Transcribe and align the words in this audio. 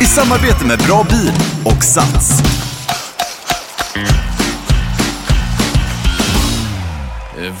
I 0.00 0.04
samarbete 0.04 0.64
med 0.64 0.78
Bra 0.78 1.06
Bil 1.10 1.32
och 1.64 1.84
Sats. 1.84 2.57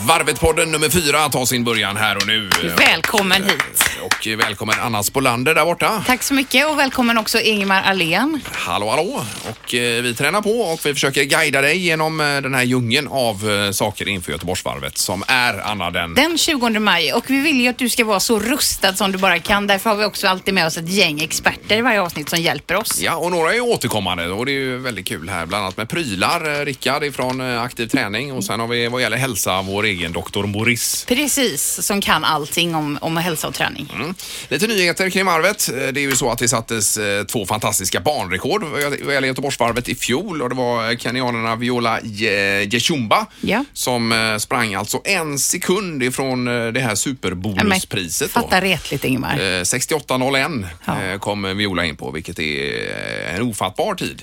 Varvet-podden 0.08 0.70
nummer 0.70 0.88
fyra 0.88 1.28
tar 1.28 1.44
sin 1.44 1.64
början 1.64 1.96
här 1.96 2.16
och 2.16 2.26
nu. 2.26 2.50
Välkommen 2.78 3.44
hit. 3.44 3.88
Och 4.02 4.26
välkommen 4.26 4.74
Anna 4.80 5.02
Spolander 5.02 5.54
där 5.54 5.64
borta. 5.64 6.04
Tack 6.06 6.22
så 6.22 6.34
mycket 6.34 6.66
och 6.66 6.78
välkommen 6.78 7.18
också 7.18 7.40
Ingemar 7.40 7.82
Ahlén. 7.82 8.40
Hallå, 8.52 8.90
hallå. 8.90 9.24
Och 9.48 9.74
eh, 9.74 10.02
vi 10.02 10.14
tränar 10.14 10.42
på 10.42 10.60
och 10.60 10.80
vi 10.84 10.94
försöker 10.94 11.24
guida 11.24 11.60
dig 11.60 11.78
genom 11.78 12.20
eh, 12.20 12.26
den 12.26 12.54
här 12.54 12.62
djungeln 12.62 13.08
av 13.08 13.50
eh, 13.50 13.70
saker 13.70 14.08
inför 14.08 14.32
Göteborgsvarvet 14.32 14.98
som 14.98 15.24
är, 15.28 15.58
Anna, 15.58 15.90
den... 15.90 16.14
Den 16.14 16.38
20 16.38 16.68
maj 16.68 17.12
och 17.12 17.24
vi 17.30 17.40
vill 17.40 17.60
ju 17.60 17.68
att 17.68 17.78
du 17.78 17.88
ska 17.88 18.04
vara 18.04 18.20
så 18.20 18.38
rustad 18.38 18.94
som 18.94 19.12
du 19.12 19.18
bara 19.18 19.38
kan. 19.38 19.66
Därför 19.66 19.90
har 19.90 19.96
vi 19.96 20.04
också 20.04 20.28
alltid 20.28 20.54
med 20.54 20.66
oss 20.66 20.76
ett 20.76 20.88
gäng 20.88 21.20
experter 21.20 21.76
i 21.76 21.80
varje 21.80 22.00
avsnitt 22.00 22.28
som 22.28 22.40
hjälper 22.40 22.76
oss. 22.76 23.00
Ja, 23.00 23.16
och 23.16 23.30
några 23.30 23.54
är 23.54 23.60
återkommande 23.60 24.28
och 24.28 24.46
det 24.46 24.52
är 24.52 24.60
ju 24.60 24.78
väldigt 24.78 25.06
kul 25.06 25.28
här. 25.28 25.46
Bland 25.46 25.64
annat 25.64 25.76
med 25.76 25.88
prylar, 25.88 26.60
eh, 26.60 26.64
Rickard 26.64 27.04
ifrån 27.04 27.40
eh, 27.40 27.62
Aktiv 27.62 27.86
Träning 27.86 28.32
och 28.32 28.44
sen 28.44 28.60
har 28.60 28.66
vi 28.66 28.88
vad 28.88 29.02
gäller 29.02 29.16
hälsa 29.16 29.62
vår 29.62 29.84
egen 29.84 29.97
doktor 30.06 30.46
Maurice. 30.46 31.06
Precis, 31.06 31.86
som 31.86 32.00
kan 32.00 32.24
allting 32.24 32.74
om, 32.74 32.98
om 33.00 33.16
hälsa 33.16 33.48
och 33.48 33.54
träning. 33.54 33.92
Mm. 33.94 34.14
Lite 34.48 34.66
nyheter 34.66 35.10
kring 35.10 35.26
varvet. 35.26 35.68
Eh, 35.68 35.74
Det 35.74 36.00
är 36.00 36.02
ju 36.02 36.16
så 36.16 36.30
att 36.30 36.38
det 36.38 36.48
sattes 36.48 36.96
eh, 36.98 37.24
två 37.24 37.46
fantastiska 37.46 38.00
banrekord 38.00 38.64
vad 38.64 39.14
gäller 39.14 39.28
Göteborgsvarvet 39.28 39.88
i 39.88 39.94
fjol 39.94 40.42
och 40.42 40.48
det 40.48 40.54
var 40.54 40.96
kenyanerna 40.96 41.56
Viola 41.56 42.00
Je- 42.00 42.68
Jeshumba 42.74 43.26
Ja. 43.40 43.64
som 43.72 44.12
eh, 44.12 44.36
sprang 44.36 44.74
alltså 44.74 45.00
en 45.04 45.38
sekund 45.38 46.02
ifrån 46.02 46.48
eh, 46.48 46.72
det 46.72 46.80
här 46.80 46.94
superbonuspriset. 46.94 48.30
Fatta 48.30 48.60
retligt 48.60 49.04
Ingemar. 49.04 49.34
Eh, 49.34 49.62
68.01 49.62 50.66
Ja. 50.84 51.02
eh, 51.02 51.18
kom 51.18 51.56
Viola 51.56 51.84
in 51.84 51.96
på, 51.96 52.10
vilket 52.10 52.38
är 52.38 52.90
eh, 53.28 53.34
en 53.34 53.42
ofattbar 53.42 53.94
tid 53.94 54.22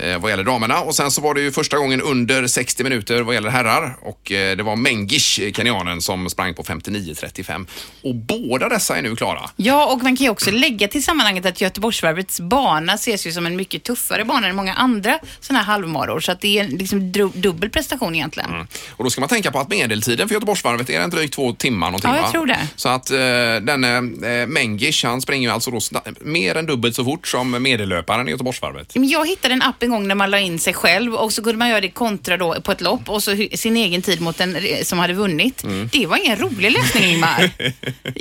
eh, 0.00 0.18
vad 0.18 0.30
gäller 0.30 0.44
damerna. 0.44 0.80
Och 0.80 0.94
sen 0.96 1.10
så 1.10 1.20
var 1.20 1.34
det 1.34 1.40
ju 1.40 1.52
första 1.52 1.76
gången 1.78 2.00
under 2.02 2.46
60 2.46 2.84
minuter 2.84 3.20
vad 3.22 3.34
gäller 3.34 3.50
herrar 3.50 3.96
och 4.02 4.32
eh, 4.32 4.56
det 4.56 4.62
var 4.62 4.76
Mengish, 4.76 5.15
eh, 5.16 5.52
kenyanen, 5.52 6.02
som 6.02 6.30
sprang 6.30 6.54
på 6.54 6.62
59.35. 6.62 7.66
Och 8.02 8.14
båda 8.14 8.68
dessa 8.68 8.96
är 8.96 9.02
nu 9.02 9.16
klara. 9.16 9.50
Ja, 9.56 9.92
och 9.92 10.02
man 10.02 10.16
kan 10.16 10.24
ju 10.24 10.30
också 10.30 10.50
lägga 10.50 10.88
till 10.88 11.04
sammanhanget 11.04 11.46
att 11.46 11.60
Göteborgsvarvets 11.60 12.40
bana 12.40 12.94
ses 12.94 13.26
ju 13.26 13.32
som 13.32 13.46
en 13.46 13.56
mycket 13.56 13.84
tuffare 13.84 14.24
bana 14.24 14.48
än 14.48 14.56
många 14.56 14.74
andra 14.74 15.18
sådana 15.40 15.64
här 15.64 15.72
halvmaror. 15.72 16.20
Så 16.20 16.32
att 16.32 16.40
det 16.40 16.58
är 16.58 16.68
liksom 16.68 17.12
dubbel 17.34 17.70
prestation 17.70 18.14
egentligen. 18.14 18.50
Mm. 18.50 18.66
Och 18.90 19.04
då 19.04 19.10
ska 19.10 19.20
man 19.20 19.28
tänka 19.28 19.50
på 19.50 19.58
att 19.58 19.68
medeltiden 19.68 20.28
för 20.28 20.34
Göteborgsvarvet 20.34 20.90
är 20.90 21.00
en 21.00 21.10
drygt 21.10 21.34
två 21.34 21.52
timmar 21.52 21.86
någonting 21.86 22.10
Ja, 22.10 22.16
jag 22.16 22.30
tror 22.30 22.46
det. 22.46 22.68
Så 22.76 22.88
att 22.88 23.10
eh, 23.10 23.16
denne 23.62 23.96
eh, 23.96 24.46
Mengish, 24.46 25.04
han 25.04 25.20
springer 25.20 25.48
ju 25.48 25.54
alltså 25.54 25.70
då 25.70 25.80
mer 26.20 26.54
än 26.54 26.66
dubbelt 26.66 26.96
så 26.96 27.04
fort 27.04 27.28
som 27.28 27.62
medellöparen 27.62 28.28
i 28.28 28.30
Göteborgsvarvet. 28.30 28.92
Jag 28.94 29.28
hittade 29.28 29.54
en 29.54 29.62
app 29.62 29.82
en 29.82 29.90
gång 29.90 30.08
där 30.08 30.14
man 30.14 30.30
la 30.30 30.38
in 30.38 30.58
sig 30.58 30.74
själv 30.74 31.14
och 31.14 31.32
så 31.32 31.42
kunde 31.42 31.58
man 31.58 31.68
göra 31.68 31.80
det 31.80 31.88
kontra 31.88 32.36
då 32.36 32.60
på 32.60 32.72
ett 32.72 32.80
lopp 32.80 33.08
och 33.08 33.22
så 33.22 33.36
sin 33.54 33.76
egen 33.76 34.02
tid 34.02 34.20
mot 34.20 34.38
den 34.38 34.56
som 34.82 34.98
hade 34.98 35.05
vunnit. 35.14 35.64
Mm. 35.64 35.88
Det 35.92 36.06
var 36.06 36.16
ingen 36.16 36.36
rolig 36.38 36.70
läsning 36.70 37.04
Ingmar. 37.04 37.50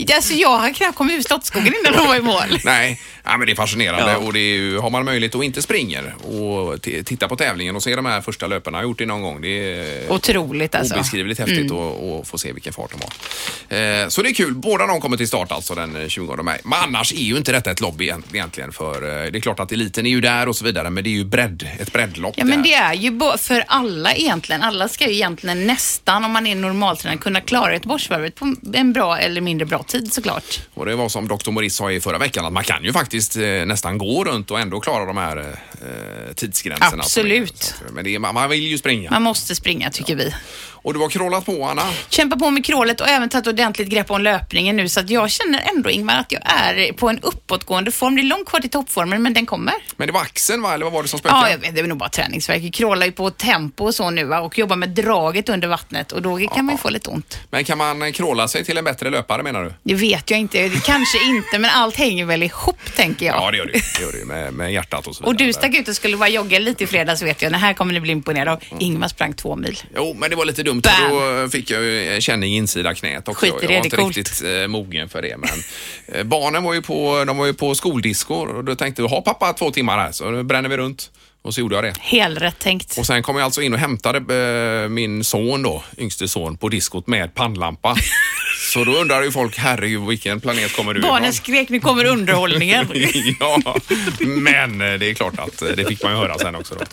alltså 0.16 0.34
jag 0.34 0.58
har 0.58 0.74
knappt 0.74 0.98
kommit 0.98 1.16
ur 1.18 1.22
Slottsskogen 1.22 1.74
innan 1.82 1.94
de 1.94 2.08
var 2.08 2.16
i 2.16 2.22
mål. 2.22 2.60
Nej, 2.66 3.02
ja, 3.24 3.38
men 3.38 3.46
det 3.48 3.54
är 3.54 3.56
fascinerande 3.56 4.16
och 4.16 4.34
det 4.34 4.40
är 4.40 4.56
ju, 4.56 4.78
har 4.78 4.90
man 4.90 5.06
möjlighet 5.06 5.36
att 5.36 5.44
inte 5.44 5.62
springer 5.62 6.16
och 6.26 6.82
titta 6.82 7.28
på 7.28 7.36
tävlingen 7.36 7.76
och 7.76 7.84
se 7.84 7.96
de 7.96 8.06
här 8.06 8.22
första 8.22 8.48
löparna, 8.48 8.78
jag 8.78 8.84
har 8.84 8.90
gjort 8.90 8.98
det 8.98 9.06
någon 9.06 9.22
gång. 9.22 9.42
Det 9.42 9.48
är 9.74 10.12
Otroligt 10.12 10.76
alltså. 10.76 10.96
obeskrivligt 10.96 11.40
häftigt 11.40 11.72
att 11.72 12.04
att 12.04 12.28
få 12.28 12.38
se 12.38 12.52
vilken 12.52 12.74
fart 12.74 12.92
de 12.92 13.02
har. 13.02 14.04
Eh, 14.04 14.08
så 14.08 14.22
det 14.22 14.30
är 14.30 14.34
kul. 14.34 14.54
Båda 14.54 14.88
de 14.88 15.02
kommer 15.02 15.18
till 15.18 15.28
start 15.28 15.52
alltså 15.52 15.76
den 15.76 15.96
eh, 15.96 16.08
20 16.08 16.44
maj. 16.44 16.62
Men 16.64 16.80
annars 16.80 17.14
är 17.14 17.18
ju 17.18 17.38
inte 17.38 17.52
detta 17.52 17.72
ett 17.72 17.82
lobb 17.82 18.02
egent- 18.02 18.34
egentligen 18.34 18.72
för 18.72 18.96
eh, 19.26 19.32
det 19.32 19.38
är 19.38 19.42
klart 19.42 19.60
att 19.60 19.72
eliten 19.72 20.06
är 20.06 20.10
ju 20.10 20.22
där 20.22 20.48
och 20.48 20.56
så 20.56 20.66
vidare 20.66 20.90
men 20.90 21.04
det 21.04 21.10
är 21.10 21.12
ju 21.12 21.26
bredd, 21.26 21.68
ett 21.80 21.94
breddlopp. 21.94 22.34
Ja 22.38 22.46
men 22.46 22.64
det 22.64 22.74
är 22.74 22.94
ju 22.94 23.20
för 23.38 23.64
alla 23.68 24.14
egentligen. 24.14 24.64
Alla 24.64 24.88
ska 24.88 25.08
ju 25.08 25.14
egentligen 25.14 25.68
nästan, 25.68 26.26
om 26.26 26.32
man 26.32 26.48
är 26.48 26.56
normaltränare, 26.68 27.18
kunna 27.20 27.42
klara 27.42 27.74
Göteborgsvarvet 27.74 28.36
på 28.36 28.56
en 28.74 28.94
bra 28.94 29.18
eller 29.20 29.42
mindre 29.42 29.66
bra 29.66 29.84
tid 29.84 30.14
såklart. 30.14 30.60
Och 30.74 30.86
det 30.86 30.96
var 30.96 31.10
som 31.10 31.28
Dr. 31.28 31.52
Maurice 31.52 31.76
sa 31.76 31.92
i 31.92 32.02
förra 32.02 32.18
veckan 32.18 32.46
att 32.46 32.54
man 32.54 32.64
kan 32.64 32.84
ju 32.84 32.94
faktiskt 32.94 33.36
eh, 33.36 33.42
nästan 33.44 33.98
gå 33.98 34.24
runt 34.24 34.52
och 34.52 34.60
ändå 34.60 34.80
klara 34.80 35.06
de 35.06 35.18
här 35.18 35.38
eh, 35.38 36.34
tidsgränserna. 36.36 37.04
Absolut. 37.04 37.76
Att- 37.86 37.94
Men 37.94 38.04
det 38.04 38.16
är, 38.16 38.20
man 38.20 38.34
man 38.34 38.50
vill 38.50 38.68
ju 38.68 38.78
springa. 38.78 39.12
Man 39.12 39.22
måste 39.22 39.56
springa 39.56 39.90
tycker 39.92 40.16
vi. 40.16 40.34
Och 40.86 40.94
du 40.94 41.00
har 41.00 41.10
crawlat 41.10 41.46
på 41.46 41.66
Anna. 41.66 41.82
kämpa 42.10 42.36
på 42.38 42.52
med 42.52 42.66
krålet 42.66 43.02
och 43.02 43.08
även 43.08 43.30
tagit 43.30 43.48
ordentligt 43.48 43.88
grepp 43.90 44.12
om 44.12 44.22
löpningen 44.22 44.76
nu 44.78 44.90
så 44.90 45.00
att 45.00 45.10
jag 45.10 45.32
känner 45.32 45.64
ändå 45.76 45.90
Ingmar 45.90 46.20
att 46.20 46.32
jag 46.32 46.42
är 46.46 46.94
på 46.94 47.10
en 47.10 47.20
uppåtgående 47.20 47.92
form. 47.92 48.16
Det 48.16 48.22
är 48.22 48.24
långt 48.24 48.46
kvar 48.50 48.60
till 48.60 48.70
toppformen 48.70 49.24
men 49.24 49.34
den 49.34 49.46
kommer. 49.46 49.74
Men 49.96 50.08
det 50.08 50.14
var 50.14 50.22
axeln 50.22 50.62
va? 50.62 50.74
Eller 50.74 50.84
vad 50.86 50.94
var 50.94 51.04
det 51.04 51.08
som 51.10 51.20
spökade? 51.20 51.42
Ja, 51.42 51.50
jag 51.52 51.58
vet, 51.58 51.76
det 51.76 51.82
är 51.82 51.88
nog 51.88 51.98
bara 51.98 52.10
träningsvärk. 52.10 52.64
Jag 52.64 52.74
krålar 52.74 53.06
ju 53.06 53.12
på 53.12 53.30
tempo 53.30 53.86
och 53.86 53.96
så 53.96 54.10
nu 54.10 54.26
va? 54.26 54.40
och 54.40 54.58
jobbar 54.58 54.76
med 54.76 54.90
draget 54.90 55.50
under 55.50 55.68
vattnet 55.68 56.12
och 56.12 56.22
då 56.22 56.38
kan 56.38 56.66
man 56.66 56.76
ju 56.76 56.80
få 56.80 56.90
lite 56.90 57.10
ont. 57.10 57.40
Men 57.50 57.64
kan 57.64 57.78
man 57.78 58.14
crawla 58.14 58.48
sig 58.48 58.66
till 58.66 58.78
en 58.78 58.84
bättre 58.84 59.10
löpare 59.10 59.44
menar 59.44 59.64
du? 59.64 59.74
Det 59.84 59.94
vet 59.94 60.30
jag 60.32 60.40
inte, 60.40 60.70
kanske 60.70 61.26
inte 61.26 61.60
men 61.60 61.72
allt 61.74 61.96
hänger 61.96 62.26
väl 62.26 62.44
ihop 62.44 62.80
tänker 62.96 63.26
jag. 63.26 63.36
Ja, 63.36 63.52
det 63.52 63.58
gör 63.58 63.66
det. 63.66 63.72
Det 63.72 64.02
gör 64.02 64.12
det 64.12 64.26
med, 64.26 64.54
med 64.54 64.74
hjärtat 64.74 65.08
och 65.08 65.16
så 65.16 65.24
vidare. 65.24 65.34
Och 65.34 65.36
du 65.36 65.54
stack 65.54 65.76
ut 65.76 65.88
och 65.88 65.96
skulle 65.96 66.18
bara 66.18 66.30
jogga 66.30 66.60
lite 66.60 66.84
i 66.84 66.88
fredags 66.88 67.22
vet 67.22 67.42
jag. 67.42 67.52
Den 67.52 67.60
här 67.60 67.74
kommer 67.74 67.94
ni 67.94 68.00
bli 68.00 68.12
imponerade 68.12 68.52
av. 68.52 68.64
Ingmar 68.80 69.08
sprang 69.08 69.34
två 69.34 69.56
mil. 69.56 69.80
Jo, 69.96 70.16
men 70.20 70.30
det 70.30 70.36
var 70.36 70.46
lite 70.46 70.64
dumt. 70.64 70.75
Bam! 70.82 70.94
för 70.94 71.42
Då 71.42 71.50
fick 71.50 71.72
jag 71.72 71.84
ju 71.84 72.22
känning 72.22 72.54
i 72.54 72.58
insida 72.58 72.96
knät 72.96 73.28
också. 73.28 73.46
Skit 73.46 73.54
i 73.54 73.66
jag 73.66 73.70
var 73.70 73.86
inte 73.86 73.96
coolt. 73.98 74.18
riktigt 74.18 74.44
eh, 74.44 74.68
mogen 74.68 75.10
för 75.10 75.22
det. 75.22 75.38
Men 75.38 75.50
eh, 76.08 76.24
barnen 76.24 76.64
var 76.64 76.74
ju 76.74 76.82
på, 76.82 77.24
de 77.28 77.38
var 77.38 77.46
ju 77.46 77.54
på 77.54 77.76
skoldisco 77.76 78.34
och 78.34 78.64
då 78.64 78.76
tänkte 78.76 79.02
jag, 79.02 79.10
ha 79.10 79.22
pappa 79.22 79.54
två 79.54 79.72
timmar 79.72 79.98
här 79.98 80.12
så 80.12 80.44
bränner 80.44 80.70
vi 80.70 80.78
runt. 80.78 81.12
Och 81.42 81.54
så 81.54 81.60
gjorde 81.62 81.76
jag 81.76 81.84
det. 81.84 81.94
Helt 82.00 82.42
rätt 82.42 82.60
tänkt. 82.60 82.98
Och 82.98 83.06
sen 83.06 83.24
kom 83.24 83.36
jag 83.36 83.46
alltså 83.46 83.62
in 83.62 83.74
och 83.74 83.80
hämtade 83.80 84.18
eh, 84.84 84.90
min 84.90 85.24
son 85.24 85.64
då, 85.64 85.84
yngste 85.98 86.28
son, 86.28 86.58
på 86.58 86.70
diskot 86.70 87.08
med 87.08 87.34
pannlampa. 87.34 87.96
så 88.74 88.84
då 88.84 88.92
undrar 88.92 89.22
ju 89.22 89.32
folk, 89.32 89.58
herregud 89.58 90.08
vilken 90.08 90.42
planet 90.42 90.76
kommer 90.76 90.94
du 90.94 91.02
Barnen 91.02 91.24
ifrån? 91.24 91.34
skrek, 91.34 91.70
nu 91.70 91.80
kommer 91.80 92.06
underhållningen. 92.06 92.88
ja, 93.40 93.76
men 94.20 94.82
eh, 94.82 94.94
det 94.94 95.10
är 95.10 95.14
klart 95.14 95.40
att 95.40 95.62
eh, 95.62 95.68
det 95.68 95.86
fick 95.86 96.04
man 96.04 96.12
ju 96.12 96.18
höra 96.18 96.38
sen 96.38 96.56
också 96.56 96.76
då. 96.76 96.86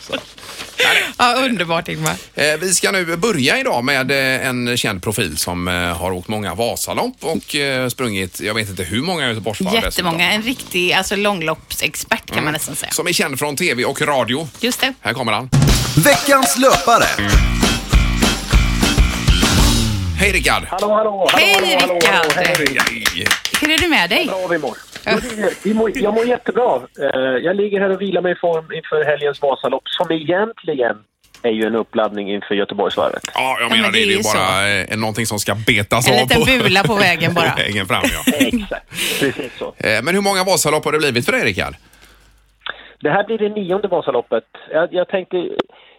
Så. 0.00 0.14
ja, 1.18 1.34
underbart 1.38 1.88
Ingmar. 1.88 2.14
Eh, 2.34 2.44
Vi 2.60 2.74
ska 2.74 2.90
nu 2.90 3.16
börja 3.16 3.58
idag 3.58 3.84
med 3.84 4.10
eh, 4.10 4.46
en 4.48 4.76
känd 4.76 5.02
profil 5.02 5.36
som 5.36 5.68
eh, 5.68 5.74
har 5.74 6.12
åkt 6.12 6.28
många 6.28 6.54
Vasalopp 6.54 7.16
och 7.20 7.56
sprungit, 7.92 8.40
jag 8.40 8.54
vet 8.54 8.68
inte 8.68 8.82
hur 8.82 9.02
många 9.02 9.28
Göteborgsvarv 9.28 9.74
Jättemånga. 9.74 10.32
En 10.32 10.42
riktig 10.42 10.92
alltså, 10.92 11.16
långloppsexpert 11.16 12.30
kan 12.34 12.44
man 12.44 12.52
nästan 12.52 12.76
säga. 12.76 12.92
Som 12.92 13.06
är 13.06 13.12
känd 13.12 13.38
från 13.38 13.56
tv 13.56 13.84
och 13.84 14.02
radio. 14.02 14.48
Just 14.60 14.80
det. 14.80 14.94
Här 15.00 15.12
kommer 15.12 15.32
han. 15.32 15.50
Veckans 16.04 16.58
löpare. 16.58 17.04
Hej 20.18 20.32
Rickard! 20.32 20.64
Hallå, 20.70 20.94
hallå! 20.94 21.28
Hej, 21.32 21.54
hallå, 21.54 21.76
hallå, 21.80 21.94
Rickard. 21.94 22.14
hallå, 22.14 22.80
hej. 23.14 23.26
Hur 23.60 23.70
är 23.70 23.78
det 23.78 23.88
med 23.88 24.10
dig? 24.10 24.26
Bra 24.26 24.46
vi 24.50 24.58
mår. 24.58 24.76
Vi 25.64 25.74
mår 25.74 25.98
jag 25.98 26.14
mår 26.14 26.26
jättebra. 26.26 26.80
Eh, 27.00 27.20
Jag 27.20 27.56
ligger 27.56 27.80
här 27.80 27.90
och 27.90 28.00
vilar 28.00 28.20
mig 28.22 28.32
i 28.32 28.36
form 28.36 28.72
inför 28.72 29.04
helgens 29.04 29.42
Vasalopp 29.42 29.82
som 29.88 30.12
egentligen 30.12 30.96
är 31.42 31.50
ju 31.50 31.66
en 31.66 31.74
uppladdning 31.74 32.30
inför 32.34 32.54
Göteborgsvarvet. 32.54 33.22
Ja, 33.34 33.56
jag 33.60 33.68
men 33.70 33.78
menar 33.78 33.92
det, 33.92 33.98
det 33.98 34.04
är 34.04 34.16
ju 34.16 34.22
bara 34.22 34.68
eh, 34.70 34.96
någonting 34.98 35.26
som 35.26 35.38
ska 35.38 35.54
betas 35.66 36.08
En 36.08 36.14
av 36.14 36.20
liten 36.38 36.58
bula 36.58 36.82
på 36.82 36.94
vägen 36.94 37.34
bara. 37.34 37.54
vägen 37.56 37.86
fram. 37.86 38.02
Ja. 38.12 38.32
Exakt, 38.36 38.90
precis 39.20 39.52
så. 39.58 39.74
Eh, 39.78 40.02
Men 40.02 40.14
hur 40.14 40.22
många 40.22 40.44
Vasalopp 40.44 40.84
har 40.84 40.92
det 40.92 40.98
blivit 40.98 41.24
för 41.24 41.32
dig 41.32 41.44
Rickard? 41.44 41.74
Det 43.00 43.10
här 43.10 43.24
blir 43.24 43.38
det 43.38 43.48
nionde 43.48 43.88
Vasaloppet. 43.88 44.44
Jag, 44.72 44.88
jag 44.94 45.08
tänkte, 45.08 45.36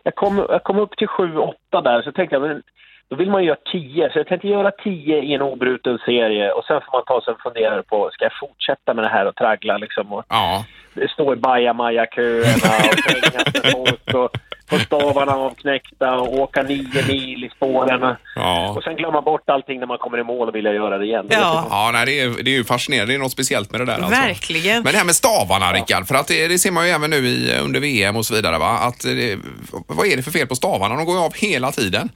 jag 0.03 0.15
kom, 0.15 0.45
jag 0.49 0.63
kom 0.63 0.79
upp 0.79 0.97
till 0.97 1.07
sju, 1.07 1.37
åtta 1.37 1.81
där, 1.81 2.01
så 2.01 2.11
tänkte 2.11 2.35
jag, 2.35 2.41
men 2.47 2.61
då 3.09 3.15
vill 3.15 3.29
man 3.31 3.41
ju 3.41 3.47
göra 3.47 3.59
tio. 3.71 4.09
Så 4.11 4.19
jag 4.19 4.27
tänkte 4.27 4.47
göra 4.47 4.71
tio 4.71 5.17
i 5.23 5.33
en 5.33 5.41
obruten 5.41 5.97
serie 6.05 6.51
och 6.51 6.63
sen 6.65 6.81
får 6.81 6.91
man 6.97 7.03
ta 7.05 7.21
sig 7.21 7.33
en 7.33 7.39
funderare 7.43 7.83
på, 7.83 8.09
ska 8.13 8.25
jag 8.25 8.33
fortsätta 8.39 8.93
med 8.93 9.03
det 9.03 9.09
här 9.09 9.25
och 9.25 9.35
traggla 9.35 9.77
liksom? 9.77 10.13
Och 10.13 10.23
Ja. 10.29 10.65
stå 11.13 11.33
i 11.33 11.35
bajamaja-köerna 11.35 12.75
och 12.89 12.97
trängas 12.97 13.53
med 13.53 13.71
folk 13.71 14.13
och 14.13 14.29
få 14.69 14.79
stavarna 14.79 15.31
avknäckta 15.31 16.15
och 16.15 16.33
åka 16.39 16.61
nio 16.63 17.07
mil 17.07 17.43
i 17.43 17.49
spåren. 17.55 18.15
Ja. 18.35 18.73
Och 18.77 18.83
sen 18.83 18.95
glömma 18.95 19.21
bort 19.21 19.49
allting 19.49 19.79
när 19.79 19.87
man 19.87 19.97
kommer 19.97 20.17
i 20.19 20.23
mål 20.23 20.47
och 20.49 20.55
vilja 20.55 20.73
göra 20.73 20.97
det 20.97 21.05
igen. 21.05 21.25
Ja. 21.29 21.67
Ja, 21.69 21.89
nej, 21.93 22.05
det, 22.05 22.19
är, 22.21 22.43
det 22.43 22.51
är 22.51 22.55
ju 22.57 22.63
fascinerande. 22.63 23.13
Det 23.13 23.17
är 23.17 23.19
något 23.19 23.31
speciellt 23.31 23.71
med 23.71 23.81
det 23.81 23.85
där. 23.85 23.93
Alltså. 23.93 24.21
Verkligen. 24.21 24.83
Men 24.83 24.91
det 24.91 24.97
här 24.97 25.05
med 25.05 25.15
stavarna, 25.15 25.73
Rickard, 25.73 26.07
för 26.07 26.15
att 26.15 26.27
det, 26.27 26.47
det 26.47 26.59
ser 26.59 26.71
man 26.71 26.85
ju 26.87 26.91
även 26.91 27.09
nu 27.09 27.15
i, 27.17 27.59
under 27.63 27.79
VM 27.79 28.15
och 28.15 28.25
så 28.25 28.35
vidare. 28.35 28.57
Va? 28.57 28.69
Att 28.81 28.99
det, 29.03 29.39
vad 29.87 30.07
är 30.07 30.17
det 30.17 30.23
för 30.23 30.31
fel 30.31 30.47
på 30.47 30.55
stavarna? 30.55 30.95
De 30.95 31.05
går 31.05 31.15
ju 31.15 31.21
av 31.21 31.33
hela 31.35 31.71
tiden. 31.71 32.09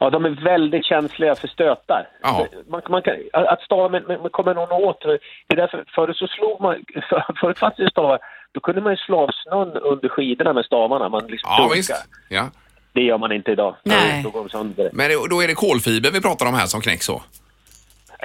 Ja, 0.00 0.10
de 0.10 0.24
är 0.24 0.44
väldigt 0.44 0.84
känsliga 0.84 1.34
för 1.34 1.48
stötar. 1.48 2.08
Man, 2.68 2.82
man 2.88 3.02
kan, 3.02 3.14
att 3.32 3.62
stava, 3.62 3.88
men, 3.88 4.02
men 4.02 4.20
men 4.20 4.30
kommer 4.30 4.54
någon 4.54 4.72
åt, 4.72 5.00
det 5.02 5.54
är 5.54 5.56
därför, 5.56 5.84
förut 5.94 6.16
så 6.16 6.26
slog 6.26 6.60
man, 6.60 6.84
för, 7.08 7.24
förut 7.40 7.58
fanns 7.58 7.74
det 7.76 7.90
stavar, 7.90 8.18
då 8.52 8.60
kunde 8.60 8.80
man 8.80 8.92
ju 8.92 8.96
slå 8.96 9.18
av 9.18 9.30
snön 9.44 9.72
under 9.72 10.08
skidorna 10.08 10.52
med 10.52 10.64
stavarna. 10.64 11.08
Man 11.08 11.26
liksom 11.26 11.50
Ja, 11.58 11.70
visst. 11.74 12.06
Ja. 12.28 12.50
Det 12.92 13.00
gör 13.00 13.18
man 13.18 13.32
inte 13.32 13.50
idag. 13.50 13.76
Nej. 13.84 14.22
Då 14.24 14.30
går 14.30 14.40
de 14.40 14.48
sönder. 14.48 14.90
Men 14.92 15.10
då 15.30 15.42
är 15.42 15.48
det 15.48 15.54
kolfiber 15.54 16.10
vi 16.10 16.20
pratar 16.20 16.46
om 16.46 16.54
här 16.54 16.66
som 16.66 16.80
knäcks 16.80 17.06
så? 17.06 17.22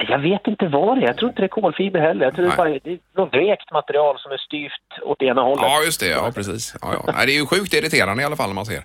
Jag 0.08 0.18
vet 0.18 0.46
inte 0.46 0.68
vad 0.68 0.96
det 0.96 1.02
är. 1.02 1.06
Jag 1.06 1.16
tror 1.16 1.28
inte 1.28 1.42
det 1.42 1.46
är 1.46 1.48
kolfiber 1.48 2.00
heller. 2.00 2.24
Jag 2.24 2.34
tror 2.34 2.46
det 2.46 2.52
är, 2.52 2.56
bara, 2.56 2.68
det 2.68 2.90
är 2.92 2.98
något 3.16 3.34
vekt 3.34 3.72
material 3.72 4.18
som 4.18 4.32
är 4.32 4.36
styvt 4.36 5.02
åt 5.02 5.22
ena 5.22 5.42
hållet. 5.42 5.62
Ja, 5.62 5.82
just 5.84 6.00
det. 6.00 6.08
Ja, 6.08 6.32
precis. 6.34 6.74
Ja, 6.82 6.88
ja. 6.92 7.12
Nej, 7.16 7.26
det 7.26 7.32
är 7.32 7.40
ju 7.40 7.46
sjukt 7.46 7.74
irriterande 7.74 8.22
i 8.22 8.26
alla 8.26 8.36
fall 8.36 8.48
när 8.48 8.54
man 8.54 8.66
ser. 8.66 8.82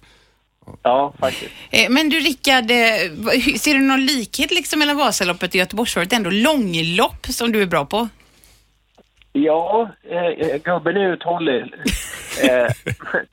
Ja, 0.83 1.13
faktiskt. 1.19 1.51
Eh, 1.71 1.89
Men 1.89 2.09
du 2.09 2.19
Rickard, 2.19 2.71
eh, 2.71 3.55
ser 3.57 3.73
du 3.73 3.79
någon 3.79 4.05
likhet 4.05 4.51
liksom 4.51 4.79
mellan 4.79 4.97
Vasaloppet 4.97 5.49
och 5.49 5.55
Göteborgsvarvet? 5.55 6.13
Ändå 6.13 6.29
långlopp 6.29 7.25
som 7.25 7.51
du 7.51 7.61
är 7.61 7.65
bra 7.65 7.85
på. 7.85 8.09
Ja, 9.33 9.89
eh, 10.03 10.57
gubben 10.63 10.97
är 10.97 11.13
uthållig. 11.13 11.61
eh, 12.43 12.67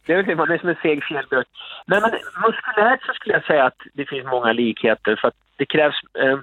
det 0.06 0.12
är 0.12 0.16
väl 0.16 0.26
det, 0.26 0.36
man 0.36 0.50
är 0.50 0.58
som 0.58 0.69
en 0.69 0.76
seg 0.82 1.04
fjällbjörk. 1.04 1.46
Nej, 1.86 2.00
men 2.00 2.10
muskulärt 2.10 3.02
så 3.06 3.12
skulle 3.12 3.34
jag 3.34 3.44
säga 3.44 3.64
att 3.64 3.80
det 3.94 4.06
finns 4.06 4.26
många 4.26 4.52
likheter. 4.52 5.16
För 5.20 5.28
att 5.28 5.34
det 5.56 5.66
krävs... 5.66 5.94
Eh, 6.19 6.38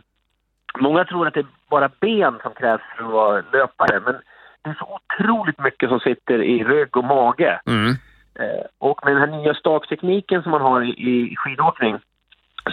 många 0.80 1.06
tror 1.06 1.28
att 1.28 1.34
det 1.34 1.40
är 1.40 1.48
bara 1.70 1.90
ben 2.00 2.40
som 2.44 2.54
krävs 2.54 2.82
för 2.98 3.04
att 3.04 3.12
vara 3.12 3.44
löpare. 3.54 4.00
Men 4.00 4.16
det 4.62 4.70
är 4.70 4.78
så 4.80 5.00
otroligt 5.00 5.60
mycket 5.60 5.90
som 5.90 6.00
sitter 6.00 6.44
i 6.44 6.64
rygg 6.64 6.98
och 6.98 7.04
mage. 7.04 7.60
Eh, 7.66 7.96
och 8.80 9.00
med 9.06 9.16
den 9.16 9.22
här 9.22 9.38
nya 9.38 9.54
staktekniken 9.54 10.44
som 10.44 10.52
man 10.52 10.62
har 10.62 10.82
i, 10.82 11.32
i 11.32 11.36
skidåkning 11.38 12.00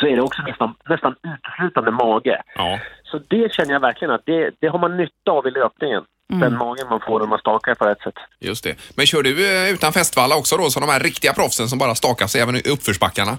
så 0.00 0.06
är 0.06 0.16
det 0.16 0.22
också 0.22 0.42
nästan, 0.42 0.74
nästan 0.88 1.14
uteslutande 1.22 1.90
mage. 1.90 2.42
Ja. 2.54 2.78
Så 3.04 3.18
det 3.28 3.52
känner 3.52 3.72
jag 3.72 3.80
verkligen 3.80 4.14
att 4.14 4.26
det, 4.26 4.50
det 4.60 4.68
har 4.68 4.78
man 4.78 4.96
nytta 4.96 5.30
av 5.30 5.46
i 5.46 5.50
löpningen. 5.50 6.04
Den 6.40 6.58
magen 6.58 6.86
man 6.90 7.00
får 7.00 7.20
när 7.20 7.26
man 7.26 7.38
stakar 7.38 7.74
på 7.74 7.84
rätt 7.84 8.00
sätt. 8.00 8.14
Just 8.40 8.64
det. 8.64 8.74
Men 8.96 9.06
kör 9.06 9.22
du 9.22 9.32
eh, 9.46 9.74
utan 9.74 9.92
fästvalla 9.92 10.36
också 10.36 10.56
då, 10.56 10.70
som 10.70 10.80
de 10.80 10.92
här 10.92 11.00
riktiga 11.00 11.32
proffsen 11.32 11.68
som 11.68 11.78
bara 11.78 11.94
stakar 11.94 12.26
sig 12.26 12.40
även 12.40 12.56
i 12.56 12.62
uppförsbackarna? 12.74 13.38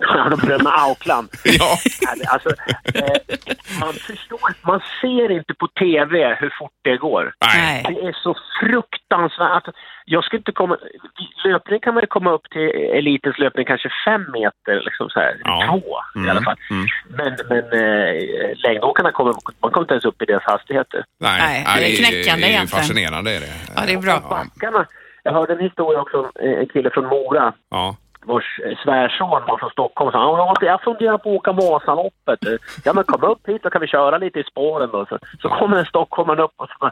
De 0.30 0.36
berömda 0.46 0.70
auklan. 0.70 1.28
Ja. 1.44 1.78
Alltså, 2.26 2.48
eh, 2.94 3.18
man 3.80 3.92
förstår, 3.92 4.54
man 4.62 4.80
ser 5.00 5.30
inte 5.30 5.54
på 5.54 5.66
TV 5.68 6.36
hur 6.40 6.54
fort 6.58 6.72
det 6.82 6.96
går. 6.96 7.34
Nej. 7.46 7.84
Det 7.88 8.06
är 8.08 8.16
så 8.22 8.34
fruktansvärt. 8.60 9.74
Jag 10.12 10.24
skulle 10.24 10.38
inte 10.38 10.52
komma... 10.52 10.76
Löpning 11.44 11.80
kan 11.80 11.94
man 11.94 12.02
ju 12.02 12.06
komma 12.06 12.30
upp 12.32 12.50
till 12.50 12.68
elitens 12.98 13.38
löpning 13.38 13.66
kanske 13.66 13.88
fem 14.06 14.22
meter, 14.32 14.80
liksom 14.84 15.08
så 15.10 15.20
här. 15.20 15.36
Ja. 15.44 15.66
Två 15.68 16.20
i 16.26 16.30
alla 16.30 16.42
fall. 16.42 16.56
Men, 17.18 17.36
men 17.48 17.64
eh, 17.82 18.12
längdåkarna 18.64 19.12
kommer, 19.12 19.32
man 19.60 19.70
kommer 19.70 19.84
inte 19.84 19.94
ens 19.94 20.04
upp 20.04 20.22
i 20.22 20.24
deras 20.24 20.42
hastigheter. 20.42 21.04
Nej, 21.20 21.66
det 21.78 21.92
är 21.92 21.96
knäckande 21.96 22.46
det 22.46 22.52
är 22.52 22.54
egentligen. 22.54 22.82
fascinerande. 22.82 23.30
Är 23.36 23.40
det. 23.40 23.52
Ja, 23.76 23.82
det 23.86 23.92
är 23.92 23.98
bra. 23.98 24.20
Backarna, 24.30 24.86
jag 25.22 25.32
hörde 25.32 25.52
en 25.52 25.60
historia 25.60 26.00
också 26.00 26.16
om 26.18 26.30
en 26.34 26.68
kille 26.68 26.90
från 26.90 27.06
Mora 27.06 27.52
Ja. 27.70 27.96
Vars 28.26 28.60
eh, 28.64 28.76
svärson 28.84 29.28
var 29.48 29.58
från 29.58 29.70
Stockholm 29.70 30.12
sa 30.12 30.18
"Ja, 30.18 30.66
jag 30.66 30.82
funderar 30.82 31.18
på 31.18 31.30
att 31.30 31.36
åka 31.36 31.52
Vasaloppet. 31.52 32.44
Eh, 32.46 32.52
Ja 32.84 32.92
men 32.92 33.04
kom 33.04 33.22
upp 33.22 33.48
hit 33.48 33.62
så 33.62 33.70
kan 33.70 33.80
vi 33.80 33.86
köra 33.86 34.18
lite 34.18 34.38
i 34.38 34.44
spåren 34.44 34.88
då. 34.92 35.06
Så, 35.06 35.18
så 35.42 35.48
kommer 35.48 35.76
en 35.76 35.84
stockholmare 35.86 36.42
upp 36.42 36.54
och 36.56 36.68
så 36.68 36.90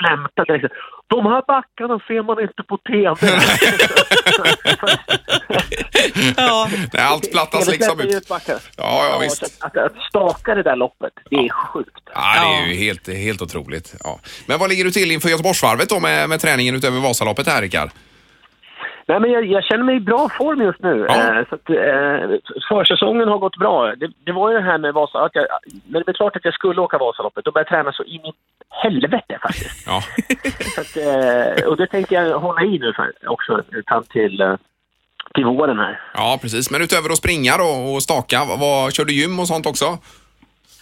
flämtar 0.00 0.52
liksom. 0.52 0.68
De 1.06 1.26
här 1.26 1.42
backarna 1.46 1.98
ser 2.08 2.22
man 2.22 2.40
inte 2.40 2.62
på 2.62 2.76
TV. 2.78 3.16
Ja. 6.36 6.68
Nej, 6.92 7.02
allt 7.04 7.32
plattas 7.32 7.68
liksom 7.68 8.00
ut. 8.00 8.26
Ja, 8.76 9.06
ja, 9.10 9.18
visst. 9.20 9.42
att, 9.60 9.76
att 9.76 9.92
staka 10.08 10.54
det 10.54 10.62
där 10.62 10.76
loppet, 10.76 11.12
det 11.30 11.36
är 11.36 11.48
sjukt. 11.48 11.90
Ja, 12.14 12.34
det 12.40 12.56
är 12.56 12.66
ju 12.66 12.74
helt, 12.74 13.08
helt 13.08 13.42
otroligt. 13.42 13.94
Ja. 14.04 14.18
Men 14.46 14.58
vad 14.58 14.68
ligger 14.68 14.84
du 14.84 14.90
till 14.90 15.10
inför 15.10 15.28
Göteborgsvarvet 15.28 15.88
då 15.88 16.00
med, 16.00 16.28
med 16.28 16.40
träningen 16.40 16.74
utöver 16.74 17.00
Vasaloppet 17.00 17.46
här, 17.46 17.62
Rickard? 17.62 17.90
Nej, 19.12 19.20
men 19.20 19.30
jag, 19.30 19.44
jag 19.46 19.64
känner 19.64 19.84
mig 19.84 19.96
i 19.96 20.00
bra 20.00 20.28
form 20.38 20.60
just 20.62 20.82
nu. 20.82 21.06
Ja. 21.08 21.14
Eh, 21.14 21.48
så 21.48 21.54
att, 21.54 21.70
eh, 21.70 22.54
försäsongen 22.68 23.28
har 23.28 23.38
gått 23.38 23.56
bra. 23.56 23.94
Det, 23.94 24.08
det 24.26 24.32
var 24.32 24.50
ju 24.50 24.56
det 24.56 24.64
här 24.64 24.78
med 24.78 24.94
Vasa... 24.94 25.18
Att 25.18 25.34
jag, 25.34 25.46
när 25.86 26.00
det 26.00 26.04
blev 26.04 26.14
klart 26.14 26.36
att 26.36 26.44
jag 26.44 26.54
skulle 26.54 26.80
åka 26.80 26.98
Vasaloppet, 26.98 27.44
då 27.44 27.52
började 27.52 27.70
jag 27.70 27.78
träna 27.78 27.92
så 27.92 28.04
in 28.04 28.20
i 28.20 28.32
helvete 28.68 29.38
faktiskt. 29.42 29.86
Ja. 29.86 29.96
Att, 30.80 30.96
eh, 30.96 31.68
och 31.68 31.76
det 31.76 31.86
tänkte 31.86 32.14
jag 32.14 32.38
hålla 32.38 32.62
i 32.62 32.78
nu 32.78 32.92
för, 32.92 33.12
också 33.26 33.62
fram 33.88 34.04
till, 34.04 34.40
eh, 34.40 34.54
till 35.34 35.44
våren 35.44 35.78
här. 35.78 36.00
ja, 36.14 36.38
precis. 36.42 36.70
Men 36.70 36.82
utöver 36.82 37.10
att 37.10 37.16
springa 37.16 37.56
då 37.56 37.94
och 37.94 38.02
staka, 38.02 38.38
vad, 38.60 38.92
kör 38.94 39.04
du 39.04 39.12
gym 39.14 39.40
och 39.40 39.46
sånt 39.46 39.66
också? 39.66 39.98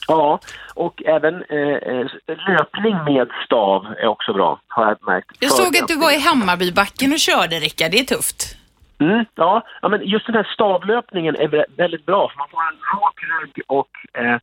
Ja, 0.08 0.38
och 0.74 1.02
även 1.06 1.34
eh, 1.48 1.58
eh, 1.58 2.06
löpning 2.48 3.14
med 3.14 3.28
stav 3.44 3.86
är 3.98 4.06
också 4.06 4.32
bra, 4.32 4.60
har 4.68 4.86
jag 4.86 4.96
märkt. 5.06 5.30
Jag 5.40 5.50
såg 5.52 5.76
att 5.76 5.88
du 5.88 5.96
var 5.96 6.10
i 6.10 6.20
Hammarbybacken 6.20 7.12
och 7.12 7.18
körde 7.18 7.56
Rickard, 7.56 7.90
det 7.90 7.98
är 8.00 8.04
tufft. 8.04 8.56
Mm, 9.00 9.24
ja, 9.34 9.62
ja, 9.82 9.88
men 9.88 10.00
just 10.06 10.26
den 10.26 10.34
här 10.34 10.48
stavlöpningen 10.54 11.36
är 11.36 11.48
vä- 11.48 11.64
väldigt 11.76 12.06
bra 12.06 12.28
för 12.28 12.38
man 12.38 12.48
får 12.50 12.60
en 12.60 13.00
rak 13.00 13.14
rygg 13.42 13.64
och 13.66 13.90
eh, 14.22 14.38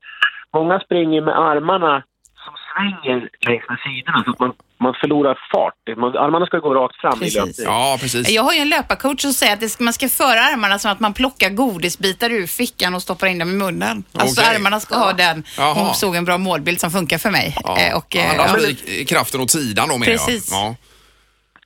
många 0.54 0.80
springer 0.80 1.21
med 1.21 1.39
armarna 1.39 2.03
som 2.48 2.56
svänger 2.70 3.18
längs 3.48 3.64
med 3.70 3.78
sidorna 3.86 4.24
så 4.26 4.32
att 4.32 4.40
man, 4.40 4.52
man 4.86 4.94
förlorar 5.02 5.36
fart. 5.52 5.98
Man, 5.98 6.18
armarna 6.18 6.46
ska 6.46 6.58
gå 6.60 6.74
rakt 6.74 6.96
fram 7.02 7.20
Precis. 7.20 7.36
i 7.36 7.40
löpningen. 7.40 7.72
Ja, 7.74 7.98
precis. 8.02 8.30
Jag 8.30 8.44
har 8.44 8.54
ju 8.54 8.60
en 8.60 8.70
löparcoach 8.70 9.22
som 9.22 9.34
säger 9.34 9.54
att 9.54 9.60
det 9.60 9.70
ska, 9.70 9.84
man 9.84 9.94
ska 9.94 10.10
föra 10.10 10.40
armarna 10.52 10.80
som 10.80 10.92
att 10.92 11.00
man 11.00 11.14
plockar 11.14 11.50
godisbitar 11.50 12.30
ur 12.30 12.48
fickan 12.48 12.96
och 12.96 13.02
stoppar 13.02 13.28
in 13.28 13.40
dem 13.40 13.50
i 13.50 13.54
munnen. 13.54 14.04
Alltså 14.14 14.42
armarna 14.42 14.80
ska 14.80 14.96
ha 14.96 15.14
den. 15.14 15.44
Jaha. 15.58 15.74
Hon 15.74 15.94
såg 15.94 16.16
en 16.16 16.26
bra 16.26 16.38
målbild 16.38 16.80
som 16.80 16.92
funkar 16.92 17.18
för 17.18 17.32
mig. 17.32 17.56
Ja. 17.64 17.78
Eh, 17.80 17.98
Och, 17.98 18.16
eh, 18.16 18.32
Annars 18.34 18.52
ja. 18.52 18.58
blir 18.58 19.06
kraften 19.06 19.42
åt 19.42 19.52
sidan 19.52 19.90
då 19.90 19.98
med 19.98 20.08
Precis. 20.08 20.52
Ja. 20.52 20.76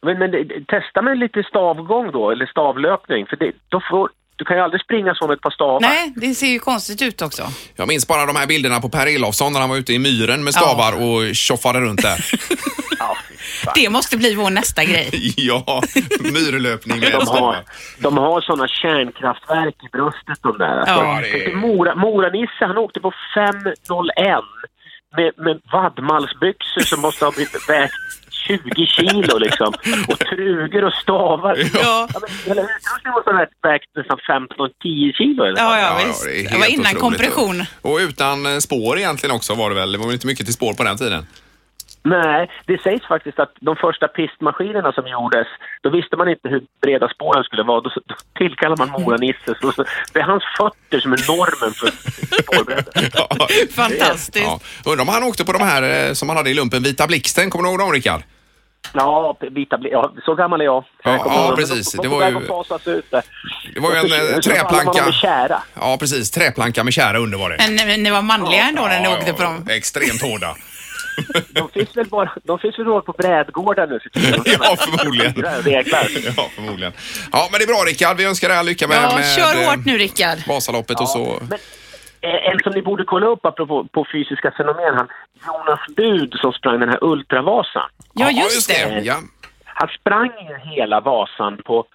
Men, 0.02 0.20
men 0.20 0.32
det- 0.32 0.66
testa 0.68 1.02
med 1.02 1.18
lite 1.18 1.44
stavgång 1.44 2.12
då, 2.12 2.32
eller 2.32 2.46
stavlöpning. 2.46 3.26
För 3.30 3.36
det, 3.36 3.52
då 3.70 3.82
får, 3.92 4.10
du 4.42 4.46
kan 4.46 4.58
ju 4.58 4.64
aldrig 4.64 4.82
springa 4.82 5.16
så 5.16 5.28
med 5.28 5.36
ett 5.36 5.42
par 5.42 5.52
stavar. 5.52 5.80
Nej, 5.80 6.14
det 6.16 6.36
ser 6.36 6.48
ju 6.48 6.60
konstigt 6.60 7.02
ut 7.02 7.22
också. 7.22 7.44
Jag 7.76 7.88
minns 7.88 8.08
bara 8.08 8.26
de 8.26 8.36
här 8.36 8.48
bilderna 8.48 8.80
på 8.80 8.90
Per 8.90 9.16
Elofsson 9.16 9.54
när 9.54 9.60
han 9.60 9.70
var 9.70 9.78
ute 9.78 9.94
i 9.94 10.00
myren 10.00 10.44
med 10.44 10.54
stavar 10.54 10.94
och 11.04 11.36
tjoffade 11.36 11.80
runt 11.80 12.02
där. 12.02 12.26
Ja. 13.66 13.72
Det 13.76 13.90
måste 13.90 14.18
bli 14.18 14.36
vår 14.36 14.50
nästa 14.50 14.84
grej. 14.84 15.10
ja, 15.38 15.82
myrlöpning 16.20 17.00
med 17.00 17.12
De 17.12 17.16
har, 17.16 17.26
stavar. 17.26 17.64
de 18.00 18.18
har 18.18 18.42
sådana 18.42 18.68
kärnkraftverk 18.68 19.76
i 19.84 19.90
bröstet 19.92 20.40
de 20.42 20.58
där. 20.58 20.84
Ja, 20.88 21.22
det 21.22 21.56
Mora, 21.56 21.96
Mora-Nisse, 21.96 22.66
han 22.66 22.78
åkte 22.78 23.00
på 23.00 23.12
5.01 23.36 24.42
med, 25.18 25.32
med 25.38 25.62
vadmalsbyxor 25.72 26.82
som 26.82 27.02
måste 27.02 27.26
ha 27.26 27.32
blivit 27.32 27.70
vägt 27.70 28.21
20 28.76 28.86
kilo 28.86 29.38
liksom. 29.38 29.74
Och 30.08 30.20
trugor 30.20 30.84
och 30.84 30.94
stavar. 30.94 31.58
Ja. 31.74 32.08
men 32.14 32.30
hela 32.46 32.62
utrustningen 32.62 33.12
måste 33.16 33.32
ha 33.32 33.46
vägt 33.72 33.86
nästan 33.96 34.18
15-10 34.84 35.14
kilo. 35.14 35.44
Eller? 35.44 35.58
Ja, 35.62 35.80
ja, 35.80 35.82
Ja, 35.82 36.02
ja, 36.02 36.08
visst. 36.08 36.24
det 36.26 36.46
är 36.46 36.52
Det, 36.52 36.58
var 36.58 36.66
innan 36.66 36.80
otroligt. 36.86 37.00
kompression. 37.00 37.64
Och 37.82 37.98
utan 37.98 38.46
eh, 38.46 38.58
spår 38.58 38.98
egentligen 38.98 39.36
också 39.36 39.56
var 39.56 39.70
det 39.70 39.76
väl. 39.76 39.92
Det 39.92 39.98
var 39.98 40.06
väl 40.06 40.14
inte 40.14 40.28
mycket 40.28 40.46
till 40.46 40.54
spår 40.54 40.74
på 40.74 40.84
den 40.84 40.98
tiden. 40.98 41.26
Nej, 42.04 42.50
det 42.66 42.82
sägs 42.82 43.06
faktiskt 43.08 43.40
att 43.40 43.52
de 43.60 43.76
första 43.76 44.08
pistmaskinerna 44.08 44.92
som 44.92 45.08
gjordes, 45.08 45.48
då 45.84 45.90
visste 45.90 46.18
man 46.18 46.30
inte 46.30 46.50
hur 46.50 46.62
breda 46.82 47.10
spåren 47.10 47.44
skulle 47.44 47.64
vara. 47.64 47.82
Då, 47.82 47.90
då 48.06 48.16
tillkallar 48.38 48.78
man 48.78 48.90
Mora-Nisse. 48.90 49.56
Det 50.14 50.20
är 50.20 50.24
hans 50.24 50.44
fötter 50.58 51.00
som 51.00 51.14
är 51.14 51.28
normen 51.28 51.74
för 51.74 51.92
spårbredden. 52.42 52.94
Ja. 53.14 53.48
Fantastiskt. 53.76 54.46
Ja. 54.46 54.60
Undrar 54.86 55.02
om 55.02 55.08
han 55.10 55.24
åkte 55.24 55.46
på 55.46 55.52
de 55.52 55.62
här 55.62 56.08
eh, 56.08 56.14
som 56.14 56.30
han 56.30 56.38
hade 56.38 56.50
i 56.50 56.54
lumpen, 56.54 56.84
Vita 56.84 57.08
Blixten. 57.08 57.50
Kommer 57.50 57.64
du 57.64 57.70
ihåg 57.70 57.80
dem, 57.80 57.92
Rickard? 57.92 58.22
Ja, 58.94 59.38
vita 59.52 59.78
ja, 59.82 60.14
så 60.26 60.36
gammal 60.36 60.62
är 60.62 60.66
jag. 60.66 60.84
Ja, 61.04 61.18
ja, 61.26 61.54
precis. 61.56 61.92
De, 61.92 61.98
Det 61.98 62.04
de 62.04 62.08
var 62.08 62.20
var 62.20 62.28
ju- 62.30 62.98
ut. 62.98 63.12
Det 63.74 63.80
var 63.80 63.92
ju 63.92 63.98
en 63.98 64.34
eh, 64.34 64.40
träplanka. 64.40 65.14
Ja, 65.76 65.98
precis. 66.00 66.32
Träplanka 66.32 66.84
med 66.84 66.94
kära 66.94 67.18
under 67.18 67.38
var 67.38 67.50
det. 67.50 67.56
Men 67.60 67.76
ni- 67.88 67.98
ni 67.98 68.12
var 68.12 68.22
manliga 68.22 68.62
ändå 68.64 68.82
när 68.82 69.00
ni 69.00 69.06
Ja, 69.06 69.18
åkte 69.18 69.34
på 69.34 69.44
ja, 69.44 69.48
dem. 69.48 69.68
Extremt 69.70 70.22
hårda. 70.22 70.56
De 71.54 71.70
finns 71.70 71.98
väl 71.98 72.06
bara, 72.06 72.32
de 72.44 72.60
finns 72.60 72.80
väl 72.80 72.86
bara 72.86 73.02
på 73.02 73.12
brädgårdar 73.12 73.88
nu 73.88 74.00
för 74.00 74.10
tiden. 74.10 74.42
Ja, 74.62 74.76
förmodligen. 74.80 75.34
Ja, 76.38 76.50
förmodligen. 76.56 76.94
Ja, 77.32 77.48
men 77.52 77.60
det 77.60 77.64
är 77.64 77.68
bra 77.68 77.84
Rickard. 77.88 78.18
Vi 78.18 78.26
önskar 78.26 78.48
dig 78.50 78.58
all 78.58 78.66
lycka 78.66 78.88
med, 78.88 78.98
Ja, 78.98 79.16
med 79.16 79.26
kör 79.36 79.66
hårt 79.70 79.86
nu 79.86 79.98
Rickard. 79.98 80.38
Vasaloppet 80.48 81.00
och 81.02 81.10
så. 81.10 81.40
Men 81.50 81.60
eh, 82.22 82.50
en 82.52 82.60
som 82.64 82.72
ni 82.74 82.82
borde 82.82 83.04
kolla 83.04 83.26
upp 83.26 83.46
apropå 83.46 83.88
på 83.94 84.06
fysiska 84.14 84.52
fenomen, 84.58 84.94
han 84.96 85.08
Jonas 85.48 85.80
Bud 85.96 86.34
som 86.42 86.52
sprang 86.54 86.80
den 86.80 86.90
här 86.90 87.04
Ultravasan. 87.04 87.90
Ja, 88.14 88.32
just 88.32 88.70
det. 88.70 89.02
Ja. 89.04 89.16
Han 89.64 89.88
sprang 89.88 90.32
ju 90.50 90.72
hela 90.72 91.00
Vasan 91.00 91.58
på 91.66 91.86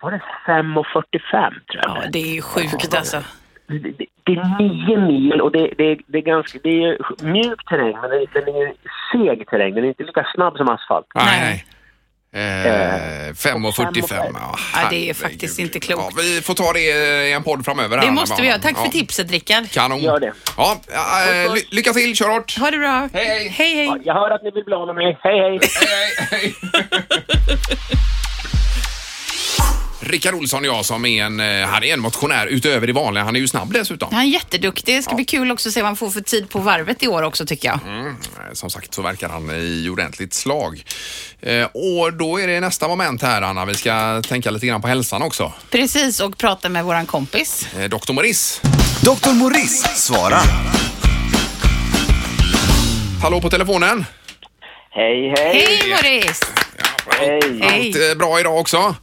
var 0.00 0.10
det 0.10 0.22
5.45 0.46 1.50
tror 1.72 1.82
jag. 1.82 1.96
Ja, 1.96 2.02
det 2.12 2.18
är 2.18 2.34
ju 2.34 2.42
sjukt 2.42 2.94
alltså. 2.94 3.22
Det, 3.66 3.78
det, 3.78 4.06
det 4.24 4.32
är 4.32 4.58
nio 4.58 4.96
mil 4.96 5.40
och 5.40 5.52
det, 5.52 5.74
det, 5.78 5.98
det 6.06 6.18
är 6.18 6.22
ganska, 6.22 6.58
det 6.62 6.84
är 6.84 6.98
mjuk 7.24 7.64
terräng 7.68 7.96
men 8.00 8.10
det, 8.10 8.26
den 8.32 8.54
är 8.56 8.72
seg 9.12 9.48
terräng. 9.48 9.74
Den 9.74 9.84
är 9.84 9.88
inte 9.88 10.02
lika 10.02 10.26
snabb 10.34 10.56
som 10.56 10.68
asfalt. 10.68 11.06
Nej. 11.14 11.40
Nej. 11.40 11.64
Eh, 12.32 12.40
5.45. 12.40 14.04
Ja, 14.10 14.56
Ja, 14.74 14.80
det 14.90 15.10
är 15.10 15.14
faktiskt 15.14 15.58
inte 15.58 15.80
klokt. 15.80 16.14
Ja, 16.16 16.22
vi 16.22 16.40
får 16.42 16.54
ta 16.54 16.72
det 16.72 16.80
i 17.28 17.32
en 17.32 17.42
podd 17.42 17.64
framöver. 17.64 17.98
här, 17.98 18.06
Det 18.06 18.12
måste 18.12 18.42
vi 18.42 18.48
göra. 18.48 18.58
Tack 18.58 18.74
ja. 18.76 18.82
för 18.84 18.88
tipset 18.90 19.30
Rickard. 19.30 19.70
Kanon. 19.70 19.98
Gör 20.00 20.20
det. 20.20 20.32
Ja, 20.56 20.80
eh, 20.92 21.54
ly- 21.54 21.66
lycka 21.70 21.92
till, 21.92 22.16
kör 22.16 22.28
hårt. 22.28 22.56
Ha 22.58 22.70
det 22.70 22.78
bra. 22.78 23.08
Hej, 23.12 23.26
hej. 23.26 23.48
Hej, 23.48 23.74
hej. 23.74 23.86
Ja, 23.86 23.96
jag 24.04 24.14
hör 24.14 24.30
att 24.30 24.42
ni 24.42 24.50
vill 24.50 24.64
bli 24.64 24.74
av 24.74 24.86
med 24.86 24.94
mig. 24.94 25.18
Hej, 25.22 25.38
hej! 25.40 25.58
Hej, 25.80 26.28
hej, 26.30 26.30
hej. 26.30 26.54
Rickard 30.00 30.34
Olsson 30.34 30.60
och 30.60 30.66
jag 30.66 30.84
som 30.84 31.04
är 31.04 31.24
en, 31.24 31.40
eh, 31.40 31.66
han 31.66 31.84
är 31.84 31.92
en 31.92 32.00
motionär 32.00 32.46
utöver 32.46 32.86
det 32.86 32.92
vanliga. 32.92 33.24
Han 33.24 33.36
är 33.36 33.40
ju 33.40 33.48
snabb 33.48 33.72
dessutom. 33.72 34.08
Han 34.14 34.22
är 34.22 34.28
jätteduktig. 34.28 34.96
Det 34.96 35.02
ska 35.02 35.14
bli 35.14 35.24
kul 35.24 35.50
också 35.50 35.68
att 35.68 35.72
se 35.72 35.80
vad 35.80 35.88
han 35.88 35.96
får 35.96 36.10
för 36.10 36.20
tid 36.20 36.50
på 36.50 36.58
varvet 36.58 37.02
i 37.02 37.08
år 37.08 37.22
också 37.22 37.46
tycker 37.46 37.68
jag. 37.68 37.78
Mm, 37.86 38.06
eh, 38.06 38.14
som 38.52 38.70
sagt 38.70 38.94
så 38.94 39.02
verkar 39.02 39.28
han 39.28 39.50
i 39.50 39.88
ordentligt 39.88 40.34
slag. 40.34 40.84
Eh, 41.40 41.64
och 41.64 42.12
då 42.12 42.40
är 42.40 42.46
det 42.46 42.60
nästa 42.60 42.88
moment 42.88 43.22
här 43.22 43.42
Anna. 43.42 43.64
Vi 43.64 43.74
ska 43.74 44.22
tänka 44.22 44.50
lite 44.50 44.66
grann 44.66 44.82
på 44.82 44.88
hälsan 44.88 45.22
också. 45.22 45.52
Precis, 45.70 46.20
och 46.20 46.38
prata 46.38 46.68
med 46.68 46.84
våran 46.84 47.06
kompis. 47.06 47.66
Eh, 47.78 47.84
Dr. 47.88 48.12
Morris. 48.12 48.60
Dr. 49.02 49.32
Morris 49.34 49.82
svarar. 49.96 50.42
Hallå 53.22 53.40
på 53.40 53.50
telefonen. 53.50 54.04
Hej, 54.90 55.34
hej! 55.36 55.66
Hej 55.66 55.90
Morris! 55.90 56.40
Hej! 57.18 57.60
Hej. 57.62 57.86
Allt 57.86 58.10
eh, 58.10 58.18
bra 58.18 58.40
idag 58.40 58.58
också? 58.60 58.94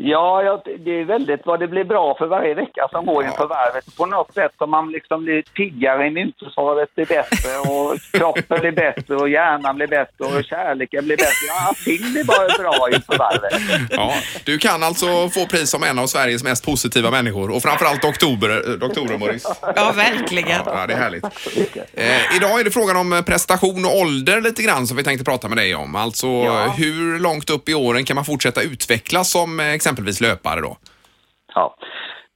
Ja, 0.00 0.42
ja, 0.42 0.62
det 0.84 1.00
är 1.00 1.04
väldigt 1.04 1.40
vad 1.44 1.60
det 1.60 1.68
blir 1.68 1.84
bra 1.84 2.14
för 2.18 2.26
varje 2.26 2.54
vecka 2.54 2.88
som 2.90 3.06
går 3.06 3.24
inför 3.24 3.46
varvet. 3.46 3.96
På 3.96 4.06
något 4.06 4.34
sätt 4.34 4.52
som 4.58 4.70
man 4.70 4.90
liksom 4.90 5.24
blir 5.24 5.42
piggare, 5.42 6.06
immunförsvaret 6.06 6.94
blir 6.94 7.06
bättre 7.06 7.50
och 7.70 7.96
kroppen 8.12 8.60
blir 8.60 8.72
bättre 8.72 9.16
och 9.16 9.28
hjärnan 9.28 9.76
blir 9.76 9.86
bättre 9.86 10.24
och 10.24 10.44
kärleken 10.44 11.04
blir 11.04 11.16
bättre. 11.16 11.46
Ja, 11.48 11.68
allting 11.68 12.12
blir 12.12 12.24
bara 12.24 12.48
bra 12.58 12.88
inför 12.94 13.18
varvet. 13.18 13.88
Ja, 13.90 14.14
du 14.44 14.58
kan 14.58 14.82
alltså 14.82 15.28
få 15.28 15.46
pris 15.46 15.70
som 15.70 15.82
en 15.82 15.98
av 15.98 16.06
Sveriges 16.06 16.44
mest 16.44 16.64
positiva 16.66 17.10
människor 17.10 17.50
och 17.50 17.62
framförallt 17.62 18.02
doktorer, 18.02 18.70
eh, 18.70 18.74
doktorer 18.74 19.18
Morris. 19.18 19.46
Ja, 19.76 19.92
verkligen. 19.96 20.60
Ja, 20.66 20.86
det 20.86 20.92
är 20.94 20.98
härligt. 20.98 21.24
Eh, 21.94 22.36
idag 22.36 22.60
är 22.60 22.64
det 22.64 22.70
frågan 22.70 22.96
om 22.96 23.22
prestation 23.26 23.84
och 23.84 23.96
ålder 23.98 24.40
lite 24.40 24.62
grann 24.62 24.86
som 24.86 24.96
vi 24.96 25.02
tänkte 25.04 25.24
prata 25.24 25.48
med 25.48 25.58
dig 25.58 25.74
om. 25.74 25.94
Alltså 25.96 26.26
Ja. 26.26 26.74
hur 26.76 27.18
långt 27.18 27.50
upp 27.50 27.68
i 27.68 27.74
åren 27.74 28.04
kan 28.04 28.14
man 28.14 28.24
fortsätta 28.24 28.62
utvecklas 28.62 29.30
som 29.30 29.60
eh, 29.60 29.74
exempelvis 29.88 30.20
löpare 30.20 30.60
då? 30.60 30.76
Ja. 31.54 31.74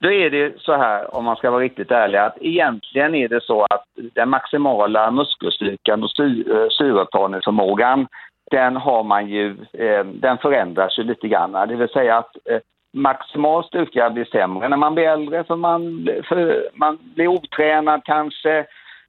Då 0.00 0.12
är 0.12 0.30
det 0.30 0.60
så 0.60 0.76
här, 0.76 1.14
om 1.14 1.24
man 1.24 1.36
ska 1.36 1.50
vara 1.50 1.62
riktigt 1.62 1.90
ärlig, 1.90 2.18
att 2.18 2.36
egentligen 2.40 3.14
är 3.14 3.28
det 3.28 3.42
så 3.42 3.64
att 3.70 3.84
den 4.14 4.28
maximala 4.28 5.10
muskelstyrkan 5.10 6.02
och 6.02 6.20
eh, 6.20 6.68
syreupptagningsförmågan, 6.78 8.06
den 8.50 8.76
har 8.76 9.02
man 9.02 9.28
ju, 9.28 9.50
eh, 9.72 10.04
den 10.04 10.38
förändras 10.38 10.98
ju 10.98 11.02
lite 11.02 11.28
grann. 11.28 11.68
Det 11.68 11.76
vill 11.76 11.88
säga 11.88 12.18
att 12.18 12.36
eh, 12.50 12.58
maximal 12.92 13.64
styrka 13.64 14.10
blir 14.10 14.24
sämre 14.24 14.68
när 14.68 14.76
man 14.76 14.94
blir 14.94 15.08
äldre, 15.08 15.44
för 15.44 15.56
man, 15.56 16.08
för 16.28 16.68
man 16.74 16.98
blir 17.14 17.28
otränad 17.28 18.00
kanske. 18.04 18.66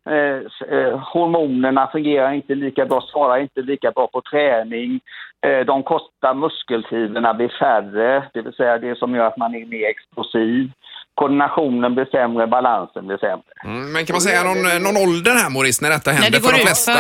Eh, 0.10 0.78
eh, 0.78 1.00
hormonerna 1.00 1.90
fungerar 1.92 2.32
inte 2.32 2.56
lika 2.56 2.86
bra, 2.86 3.02
svarar 3.02 3.38
inte 3.38 3.62
lika 3.62 3.92
bra 3.92 4.08
på 4.08 4.22
träning. 4.22 5.00
Eh, 5.46 5.66
de 5.66 5.84
korta 5.84 6.34
muskelfibrerna 6.34 7.34
blir 7.34 7.54
färre, 7.60 8.30
det 8.34 8.42
vill 8.42 8.54
säga 8.54 8.78
det 8.78 8.98
som 8.98 9.16
gör 9.16 9.28
att 9.28 9.38
man 9.38 9.56
är 9.56 9.66
mer 9.66 9.88
explosiv. 9.88 10.72
Koordinationen 11.16 11.96
blir 11.96 12.06
sämre, 12.06 12.48
balansen 12.48 13.08
blir 13.08 13.18
sämre. 13.18 13.44
Mm, 13.64 13.92
men 13.92 14.06
kan 14.06 14.14
man 14.14 14.22
säga 14.22 14.44
någon, 14.44 14.66
eh, 14.72 14.80
någon 14.86 14.98
ålder 15.08 15.32
här 15.32 15.50
Morris 15.50 15.82
när 15.82 15.90
detta 15.90 16.12
händer 16.12 16.32
det 16.32 16.42
går 16.42 16.50
för 16.50 16.58
de 16.58 16.66
flesta? 16.66 16.92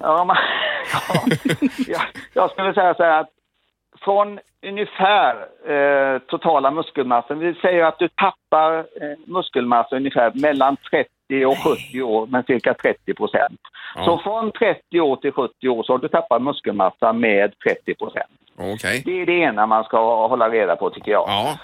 Ja, 0.00 0.24
man, 0.24 0.36
ja, 0.92 1.36
jag, 1.86 2.02
jag 2.32 2.50
skulle 2.50 2.74
säga 2.74 2.94
så 2.94 3.02
här 3.02 3.20
att 3.20 3.30
från 4.04 4.38
ungefär 4.66 5.32
eh, 5.74 6.18
totala 6.18 6.70
muskelmassan, 6.70 7.38
vi 7.38 7.54
säger 7.54 7.84
att 7.84 7.98
du 7.98 8.08
tappar 8.08 8.78
eh, 8.78 9.18
muskelmassa 9.26 9.96
ungefär 9.96 10.32
mellan 10.34 10.76
30 10.90 11.10
och 11.46 11.58
70 11.58 12.02
år 12.02 12.26
med 12.26 12.46
cirka 12.46 12.74
30 12.74 13.14
procent. 13.14 13.60
Ja. 13.94 14.04
Så 14.04 14.18
från 14.18 14.52
30 14.52 15.00
år 15.00 15.16
till 15.16 15.32
70 15.32 15.68
år 15.68 15.82
så 15.82 15.92
har 15.92 15.98
du 15.98 16.08
tappat 16.08 16.42
muskelmassa 16.42 17.12
med 17.12 17.52
30 17.58 17.94
procent. 17.94 18.32
Okej. 18.58 19.02
Det 19.04 19.22
är 19.22 19.26
det 19.26 19.38
ena 19.38 19.66
man 19.66 19.84
ska 19.84 20.26
hålla 20.26 20.50
reda 20.50 20.76
på 20.76 20.90
tycker 20.90 21.12
jag. 21.12 21.24
Ja. 21.26 21.58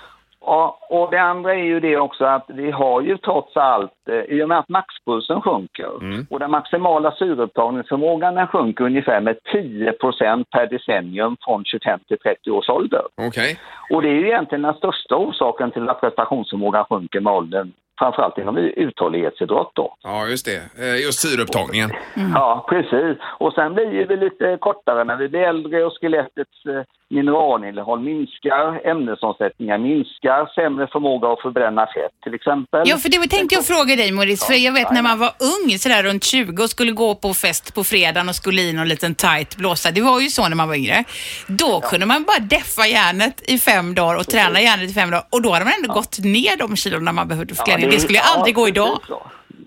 Och, 0.46 0.92
och 0.92 1.10
det 1.10 1.18
andra 1.18 1.54
är 1.54 1.64
ju 1.64 1.80
det 1.80 1.96
också 1.96 2.24
att 2.24 2.44
vi 2.48 2.70
har 2.70 3.00
ju 3.00 3.16
trots 3.16 3.56
allt, 3.56 4.08
eh, 4.08 4.36
i 4.36 4.42
och 4.42 4.48
med 4.48 4.58
att 4.58 4.68
maxpulsen 4.68 5.40
sjunker 5.40 5.90
och 6.30 6.40
den 6.40 6.50
maximala 6.50 7.12
syreupptagningsförmågan 7.12 8.34
den 8.34 8.46
sjunker 8.46 8.84
ungefär 8.84 9.20
med 9.20 9.36
10% 9.54 10.44
per 10.50 10.66
decennium 10.66 11.36
från 11.44 11.64
25 11.64 12.00
till 12.08 12.18
30 12.18 12.50
års 12.50 12.68
ålder. 12.68 13.02
Okej. 13.14 13.58
Och 13.90 14.02
det 14.02 14.08
är 14.08 14.14
ju 14.14 14.26
egentligen 14.26 14.62
den 14.62 14.74
största 14.74 15.16
orsaken 15.16 15.70
till 15.70 15.88
att 15.88 16.00
prestationsförmågan 16.00 16.84
sjunker 16.84 17.20
med 17.20 17.32
åldern, 17.32 17.72
framförallt 17.98 18.38
inom 18.38 18.56
uthållighetsidrott 18.58 19.70
då. 19.74 19.96
Ja, 20.02 20.26
just 20.26 20.46
det. 20.46 20.82
Eh, 20.84 21.02
Just 21.02 21.20
syreupptagningen. 21.20 21.90
Ja, 22.34 22.66
precis. 22.68 23.18
Och 23.38 23.52
sen 23.52 23.74
blir 23.74 24.06
vi 24.06 24.16
lite 24.16 24.58
kortare 24.60 25.04
när 25.04 25.16
vi 25.16 25.28
blir 25.28 25.40
äldre 25.40 25.84
och 25.84 25.92
skelettets 26.00 26.66
eh, 26.66 26.82
mineralinnehåll 27.10 28.00
minskar, 28.00 28.86
ämnesomsättningar 28.90 29.78
minskar, 29.78 30.54
sämre 30.54 30.86
förmåga 30.86 31.28
att 31.28 31.40
förbränna 31.40 31.86
fett 31.86 32.12
till 32.22 32.34
exempel. 32.34 32.82
Ja, 32.84 32.96
för 32.96 33.08
det 33.08 33.28
tänkte 33.28 33.54
jag 33.54 33.64
fråga 33.64 33.96
dig 33.96 34.12
Morris, 34.12 34.46
för 34.46 34.54
jag 34.54 34.72
vet 34.72 34.90
när 34.92 35.02
man 35.02 35.18
var 35.18 35.32
ung, 35.54 35.78
sådär 35.78 36.02
runt 36.02 36.24
20 36.24 36.62
och 36.62 36.70
skulle 36.70 36.92
gå 36.92 37.14
på 37.14 37.34
fest 37.34 37.74
på 37.74 37.84
fredagen 37.84 38.28
och 38.28 38.34
skulle 38.34 38.62
i 38.62 38.72
någon 38.72 38.88
liten 38.88 39.14
tight 39.14 39.56
blåsa. 39.56 39.90
Det 39.90 40.00
var 40.00 40.20
ju 40.20 40.28
så 40.28 40.48
när 40.48 40.56
man 40.56 40.68
var 40.68 40.74
yngre. 40.74 41.04
Då 41.48 41.80
kunde 41.80 42.06
man 42.06 42.24
bara 42.24 42.38
deffa 42.38 42.86
järnet 42.86 43.50
i 43.50 43.58
fem 43.58 43.94
dagar 43.94 44.16
och 44.16 44.26
träna 44.26 44.60
järnet 44.60 44.90
i 44.90 44.94
fem 44.94 45.10
dagar 45.10 45.24
och 45.30 45.42
då 45.42 45.52
hade 45.52 45.64
man 45.64 45.74
ändå 45.82 45.94
gått 45.94 46.18
ner 46.18 46.56
de 46.56 46.76
kilona 46.76 47.12
man 47.12 47.28
behövde 47.28 47.54
för 47.54 47.64
träning. 47.64 47.90
Det 47.90 48.00
skulle 48.00 48.18
ju 48.18 48.24
ja, 48.24 48.36
aldrig 48.36 48.54
gå 48.54 48.68
idag. 48.68 48.98
så. 49.08 49.22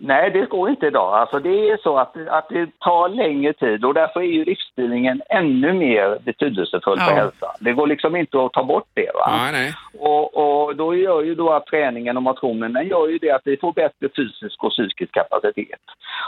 Nej, 0.07 0.31
det 0.31 0.49
går 0.49 0.69
inte 0.69 0.87
idag. 0.87 1.13
Alltså, 1.13 1.39
det 1.39 1.69
är 1.69 1.77
så 1.83 1.97
att, 1.97 2.27
att 2.27 2.49
det 2.49 2.79
tar 2.79 3.09
längre 3.09 3.53
tid 3.53 3.85
och 3.85 3.93
därför 3.93 4.19
är 4.19 4.23
ju 4.23 4.45
livsstilningen 4.45 5.21
ännu 5.29 5.73
mer 5.73 6.19
betydelsefull 6.25 6.99
för 6.99 7.11
Ja. 7.11 7.15
hälsan. 7.15 7.49
Det 7.59 7.73
går 7.73 7.87
liksom 7.87 8.15
inte 8.15 8.45
att 8.45 8.53
ta 8.53 8.63
bort 8.63 8.87
det. 8.93 9.11
Va? 9.13 9.29
Nej, 9.31 9.51
nej. 9.51 9.73
Och, 9.99 10.25
och 10.37 10.75
då 10.75 10.95
gör 10.95 11.21
ju 11.21 11.35
då 11.35 11.49
att 11.53 11.65
träningen 11.65 12.17
och 12.17 12.23
motionen 12.23 12.73
den 12.73 12.87
gör 12.87 13.07
ju 13.07 13.17
det 13.17 13.31
att 13.31 13.41
vi 13.45 13.57
får 13.57 13.73
bättre 13.73 14.09
fysisk 14.15 14.63
och 14.63 14.71
psykisk 14.71 15.13
kapacitet. 15.13 15.79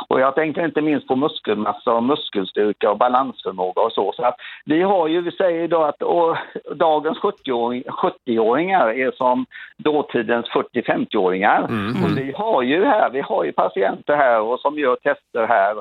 Och 0.07 0.19
jag 0.19 0.35
tänker 0.35 0.65
inte 0.65 0.81
minst 0.81 1.07
på 1.07 1.15
muskelmassa 1.15 1.91
och 1.93 2.03
muskelstyrka 2.03 2.91
och 2.91 2.97
balansförmåga 2.97 3.81
och 3.81 3.91
så. 3.91 4.13
Så 4.15 4.23
att 4.23 4.35
vi 4.65 4.81
har 4.81 5.07
ju, 5.07 5.21
vi 5.21 5.31
säger 5.31 5.63
idag 5.63 5.89
att 5.89 6.01
och, 6.01 6.37
dagens 6.75 7.17
70-åring 7.17 7.83
70-åringar 7.83 8.87
är 8.93 9.11
som 9.11 9.45
dåtidens 9.77 10.45
40-50-åringar. 10.45 11.63
Och 12.03 12.17
vi 12.17 12.31
har 12.37 12.61
ju 12.61 12.85
här, 12.85 13.09
vi 13.09 13.21
har 13.21 13.43
ju 13.43 13.51
patienter 13.69 14.15
här 14.15 14.41
och 14.41 14.59
som 14.59 14.79
gör 14.79 14.95
tester 14.95 15.47
här. 15.47 15.75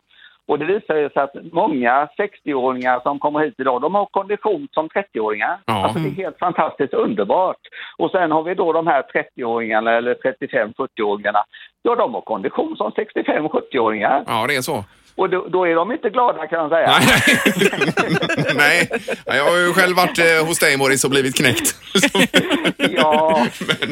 Och 0.47 0.59
det 0.59 0.65
visar 0.65 1.09
sig 1.09 1.23
att 1.23 1.53
många 1.53 2.09
60-åringar 2.19 3.01
som 3.01 3.19
kommer 3.19 3.41
hit 3.41 3.55
idag, 3.59 3.81
de 3.83 3.95
har 3.95 4.07
kondition 4.07 4.69
som 4.73 4.89
30-åringar. 4.89 5.59
Ja. 5.67 5.85
Alltså 5.85 5.99
det 5.99 6.09
är 6.09 6.25
helt 6.25 6.39
fantastiskt 6.39 6.95
underbart. 6.95 7.61
Och 7.99 8.11
sen 8.11 8.31
har 8.33 8.43
vi 8.43 8.55
då 8.55 8.73
de 8.73 8.87
här 8.87 9.03
30-åringarna 9.03 9.91
eller 9.91 10.15
35-40-åringarna. 10.15 11.43
Ja, 11.83 11.95
de 11.95 12.15
har 12.15 12.21
kondition 12.21 12.77
som 12.77 12.91
65-70-åringar. 12.91 14.25
Ja, 14.27 14.47
det 14.49 14.57
är 14.57 14.61
så. 14.61 14.85
Och 15.19 15.31
då, 15.31 15.47
då 15.49 15.65
är 15.67 15.75
de 15.75 15.93
inte 15.93 16.11
glada 16.11 16.47
kan 16.47 16.59
jag 16.59 16.71
säga. 16.71 16.95
Nej. 18.55 18.55
nej. 18.55 18.91
Jag 19.27 19.45
har 19.45 19.57
ju 19.57 19.73
själv 19.73 19.97
varit 19.97 20.19
eh, 20.19 20.47
hos 20.47 20.59
dig 20.59 20.77
Morris 20.77 21.05
och 21.05 21.11
blivit 21.11 21.37
knäckt. 21.37 21.75
Ja, 22.97 23.47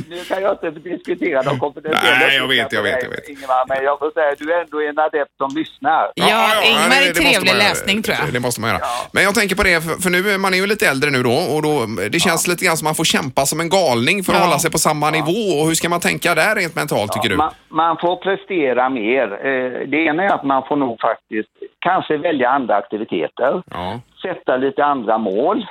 nu 0.08 0.24
kan 0.28 0.42
jag 0.42 0.52
inte 0.52 0.70
diskutera 0.70 1.42
de 1.42 1.58
kompetentiella 1.60 2.18
Nej, 2.26 2.36
jag 2.36 2.48
vet, 2.48 2.72
jag 2.72 2.82
vet, 2.82 3.02
jag 3.02 3.10
vet. 3.10 3.28
Ingemar, 3.28 3.64
men 3.68 3.84
jag 3.84 3.98
får 3.98 4.10
säga 4.10 4.32
att 4.32 4.38
du 4.38 4.52
är 4.54 4.60
ändå 4.60 4.80
en 4.80 4.98
adept 4.98 5.30
som 5.38 5.50
lyssnar. 5.56 6.12
Ja, 6.14 6.62
Ingmar 6.64 6.86
är 6.86 6.88
det- 6.88 6.96
det 7.00 7.06
måste 7.06 7.22
trevlig 7.22 7.50
man 7.50 7.58
läsning, 7.58 8.02
tror 8.02 8.16
jag. 8.24 8.32
Det 8.32 8.40
måste 8.40 8.60
man 8.60 8.70
göra. 8.70 8.80
Men 9.12 9.22
jag 9.24 9.34
tänker 9.34 9.56
på 9.56 9.62
det, 9.62 9.80
för, 9.84 10.02
för 10.02 10.10
nu, 10.10 10.38
man 10.38 10.54
är 10.54 10.58
ju 10.58 10.66
lite 10.66 10.86
äldre 10.88 11.10
nu 11.10 11.22
då 11.22 11.32
och 11.32 11.62
då, 11.62 11.86
det 12.10 12.20
känns 12.20 12.46
lite 12.48 12.64
grann 12.64 12.76
som 12.76 12.84
man 12.84 12.94
får 12.94 13.04
kämpa 13.04 13.46
som 13.46 13.60
en 13.60 13.68
galning 13.68 14.24
för 14.24 14.32
att 14.32 14.38
Ja. 14.38 14.44
hålla 14.44 14.58
sig 14.58 14.70
på 14.70 14.78
samma 14.78 15.10
nivå. 15.10 15.40
Och 15.60 15.66
hur 15.68 15.74
ska 15.74 15.88
man 15.88 16.00
tänka 16.00 16.34
där 16.34 16.54
rent 16.56 16.74
mentalt 16.74 17.12
tycker 17.12 17.28
du? 17.28 17.36
Man, 17.36 17.52
man 17.68 17.96
får 17.96 18.16
prestera 18.16 18.88
mer. 18.88 19.22
Eh, 19.32 19.88
Det 19.88 19.96
ena 19.96 20.22
är 20.24 20.28
att 20.34 20.44
man 20.44 20.62
får 20.68 20.76
nog 20.76 21.00
faktiskt 21.00 21.15
kanske 21.78 22.16
välja 22.16 22.50
andra 22.50 22.76
aktiviteter. 22.76 23.62
Ja. 23.70 24.00
sätta 24.22 24.56
lite 24.56 24.84
andra 24.84 25.18
mål 25.18 25.66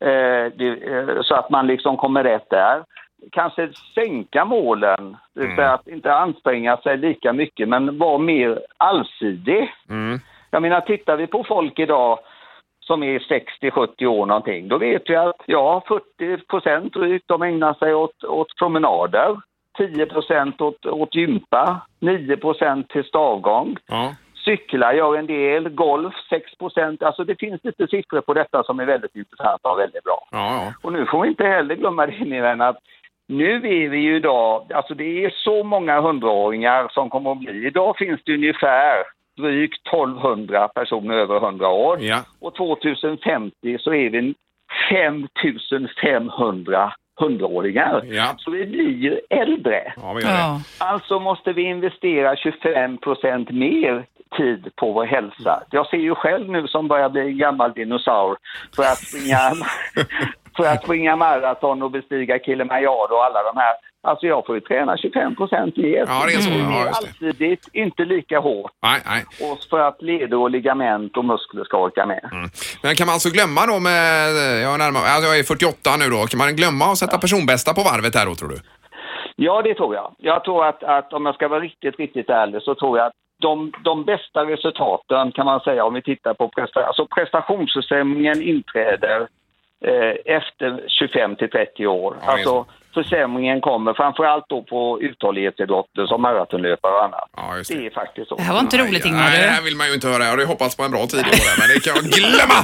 eh, 0.00 0.52
det, 0.56 0.68
eh, 0.86 1.22
så 1.22 1.34
att 1.34 1.50
man 1.50 1.66
liksom 1.66 1.96
kommer 1.96 2.24
rätt 2.24 2.50
där. 2.50 2.84
Kanske 3.32 3.68
sänka 3.94 4.44
målen, 4.44 5.16
det 5.34 5.40
vill 5.40 5.56
säga 5.56 5.72
att 5.72 5.88
inte 5.88 6.14
anstränga 6.14 6.76
sig 6.76 6.96
lika 6.96 7.32
mycket 7.32 7.68
men 7.68 7.98
vara 7.98 8.18
mer 8.18 8.60
allsidig. 8.76 9.72
Mm. 9.88 10.18
Jag 10.50 10.62
menar, 10.62 10.80
tittar 10.80 11.16
vi 11.16 11.26
på 11.26 11.44
folk 11.44 11.78
idag 11.78 12.18
som 12.80 13.02
är 13.02 13.18
60-70 13.18 14.06
år 14.06 14.26
någonting, 14.26 14.68
då 14.68 14.78
vet 14.78 15.10
vi 15.10 15.16
att 15.16 15.42
ja, 15.46 15.82
40 15.88 16.46
procent 16.46 16.92
drygt, 16.92 17.28
de 17.28 17.42
ägnar 17.42 17.74
sig 17.74 17.94
åt, 17.94 18.24
åt 18.24 18.56
promenader. 18.58 19.40
10 19.78 20.06
procent 20.06 20.60
åt, 20.60 20.86
åt 20.86 21.14
gympa, 21.14 21.80
9 22.00 22.36
procent 22.36 22.88
till 22.88 23.04
stavgång. 23.04 23.76
Ja. 23.86 24.14
Cyklar 24.50 24.92
gör 24.92 25.16
en 25.16 25.26
del, 25.26 25.68
golf 25.68 26.14
6 26.30 26.58
procent. 26.58 27.02
Alltså 27.02 27.24
det 27.24 27.40
finns 27.40 27.64
lite 27.64 27.86
siffror 27.86 28.20
på 28.20 28.34
detta 28.34 28.62
som 28.62 28.80
är 28.80 28.84
väldigt 28.84 29.16
intressanta 29.16 29.72
och 29.72 29.78
väldigt 29.78 30.04
bra. 30.04 30.28
Ja. 30.30 30.72
Och 30.82 30.92
nu 30.92 31.06
får 31.06 31.22
vi 31.22 31.28
inte 31.28 31.44
heller 31.44 31.74
glömma 31.74 32.06
det 32.06 32.40
vän 32.40 32.60
att 32.60 32.78
nu 33.26 33.54
är 33.54 33.88
vi 33.88 33.98
ju 33.98 34.16
idag, 34.16 34.72
alltså 34.72 34.94
det 34.94 35.24
är 35.24 35.30
så 35.30 35.64
många 35.64 36.00
hundraåringar 36.00 36.88
som 36.88 37.10
kommer 37.10 37.32
att 37.32 37.38
bli. 37.38 37.66
Idag 37.66 37.96
finns 37.96 38.20
det 38.24 38.34
ungefär 38.34 38.94
drygt 39.36 39.86
1200 39.86 40.68
personer 40.68 41.14
över 41.14 41.36
100 41.36 41.68
år. 41.68 41.98
Ja. 42.00 42.18
Och 42.40 42.54
2050 42.54 43.78
så 43.80 43.94
är 43.94 44.10
vi 44.10 44.34
5500 44.90 46.92
hundraåringar. 47.20 48.02
Ja. 48.04 48.34
Så 48.38 48.50
vi 48.50 48.66
blir 48.66 48.90
ju 48.90 49.20
äldre. 49.30 49.92
Ja, 49.96 50.12
vi. 50.12 50.22
Ja. 50.22 50.60
Alltså 50.78 51.20
måste 51.20 51.52
vi 51.52 51.62
investera 51.62 52.36
25 52.36 52.98
procent 52.98 53.50
mer 53.50 54.06
tid 54.36 54.72
på 54.76 54.92
vår 54.92 55.04
hälsa. 55.04 55.62
Jag 55.70 55.86
ser 55.86 55.96
ju 55.96 56.14
själv 56.14 56.50
nu 56.50 56.66
som 56.66 56.88
börjar 56.88 57.08
bli 57.08 57.20
en 57.20 57.38
gammal 57.38 57.72
dinosaur 57.72 58.36
för 58.76 58.82
att 58.82 58.98
springa, 58.98 59.38
för 60.62 60.72
att 60.72 60.84
springa 60.84 61.16
maraton 61.16 61.82
och 61.82 61.90
bestiga 61.90 62.38
Kilimanjaro 62.38 63.14
och 63.14 63.24
alla 63.24 63.42
de 63.42 63.56
här. 63.56 63.74
Alltså 64.02 64.26
jag 64.26 64.46
får 64.46 64.54
ju 64.54 64.60
träna 64.60 64.96
25 64.96 65.36
procent 65.36 65.76
mer. 65.76 66.04
Ja, 66.08 66.22
det 66.26 66.34
är 66.34 66.40
så. 66.40 66.50
Ja, 66.50 66.86
just 66.86 67.00
det. 67.00 67.26
allsidigt, 67.26 67.68
inte 67.72 68.04
lika 68.04 68.38
hårt. 68.38 68.72
Nej, 68.82 69.00
nej. 69.06 69.50
Och 69.50 69.58
för 69.70 69.80
att 69.80 70.02
leder 70.02 70.36
och 70.36 70.50
ligament 70.50 71.16
och 71.16 71.24
muskler 71.24 71.64
ska 71.64 71.76
orka 71.78 72.06
med. 72.06 72.50
Men 72.82 72.94
kan 72.94 73.06
man 73.06 73.12
alltså 73.12 73.30
glömma 73.30 73.66
då 73.66 73.80
med, 73.80 74.28
jag 74.64 74.74
är, 74.74 74.78
närmare, 74.78 75.04
alltså 75.14 75.26
jag 75.30 75.38
är 75.38 75.42
48 75.42 75.90
nu 75.98 76.06
då, 76.10 76.26
kan 76.26 76.38
man 76.38 76.56
glömma 76.56 76.84
att 76.84 76.98
sätta 76.98 77.18
personbästa 77.18 77.74
på 77.74 77.82
varvet 77.82 78.14
här 78.14 78.26
då 78.26 78.34
tror 78.34 78.48
du? 78.48 78.58
Ja, 79.36 79.62
det 79.62 79.74
tror 79.74 79.94
jag. 79.94 80.14
Jag 80.18 80.44
tror 80.44 80.66
att, 80.66 80.82
att 80.82 81.12
om 81.12 81.26
jag 81.26 81.34
ska 81.34 81.48
vara 81.48 81.60
riktigt, 81.60 81.98
riktigt 81.98 82.30
ärlig 82.30 82.62
så 82.62 82.74
tror 82.74 82.98
jag 82.98 83.06
att 83.06 83.12
de, 83.40 83.72
de 83.84 84.04
bästa 84.04 84.44
resultaten 84.44 85.32
kan 85.32 85.46
man 85.46 85.60
säga 85.60 85.84
om 85.84 85.94
vi 85.94 86.02
tittar 86.02 86.34
på 86.34 86.48
presta, 86.48 86.86
alltså 86.86 87.06
prestationsförsämringen 87.06 88.42
inträder 88.42 89.28
eh, 89.86 90.34
efter 90.36 90.84
25 90.88 91.36
till 91.36 91.50
30 91.50 91.86
år. 91.86 92.16
Ja, 92.20 92.26
det. 92.26 92.32
alltså 92.32 92.66
försämringen 92.94 93.60
kommer 93.60 93.92
framförallt 93.94 94.44
då 94.48 94.62
på 94.62 94.98
uthållighetsidrotter 95.02 96.06
som 96.06 96.22
maratonlöpare 96.22 96.92
och 96.92 97.04
annat. 97.04 97.28
Ja, 97.36 97.56
just 97.56 97.70
Det 97.70 97.78
det. 97.78 97.86
är 97.86 97.90
faktiskt 97.90 98.28
så. 98.28 98.34
Det 98.36 98.42
här 98.42 98.52
var 98.54 98.60
inte 98.60 98.78
roligt 98.78 99.04
Ingmar. 99.04 99.20
Nej, 99.20 99.38
det 99.40 99.46
här 99.46 99.62
vill 99.62 99.76
man 99.76 99.86
ju 99.88 99.94
inte 99.94 100.08
höra. 100.08 100.22
Jag 100.24 100.30
hade 100.30 100.44
hoppats 100.44 100.76
på 100.76 100.82
en 100.82 100.90
bra 100.90 101.06
tid 101.06 101.20
i 101.20 101.30
år, 101.30 101.58
men 101.60 101.68
det 101.68 101.80
kan 101.84 101.92
jag 101.96 102.04
glömma! 102.04 102.60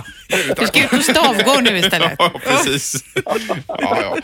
Du 0.60 0.66
ska 0.66 0.84
ut 0.84 0.90
på 0.90 0.96
stavgård 0.96 1.62
nu 1.70 1.78
istället. 1.78 2.12
Ja, 2.18 2.30
precis. 2.48 3.04
Ja, 3.24 3.34
ja. 3.78 4.16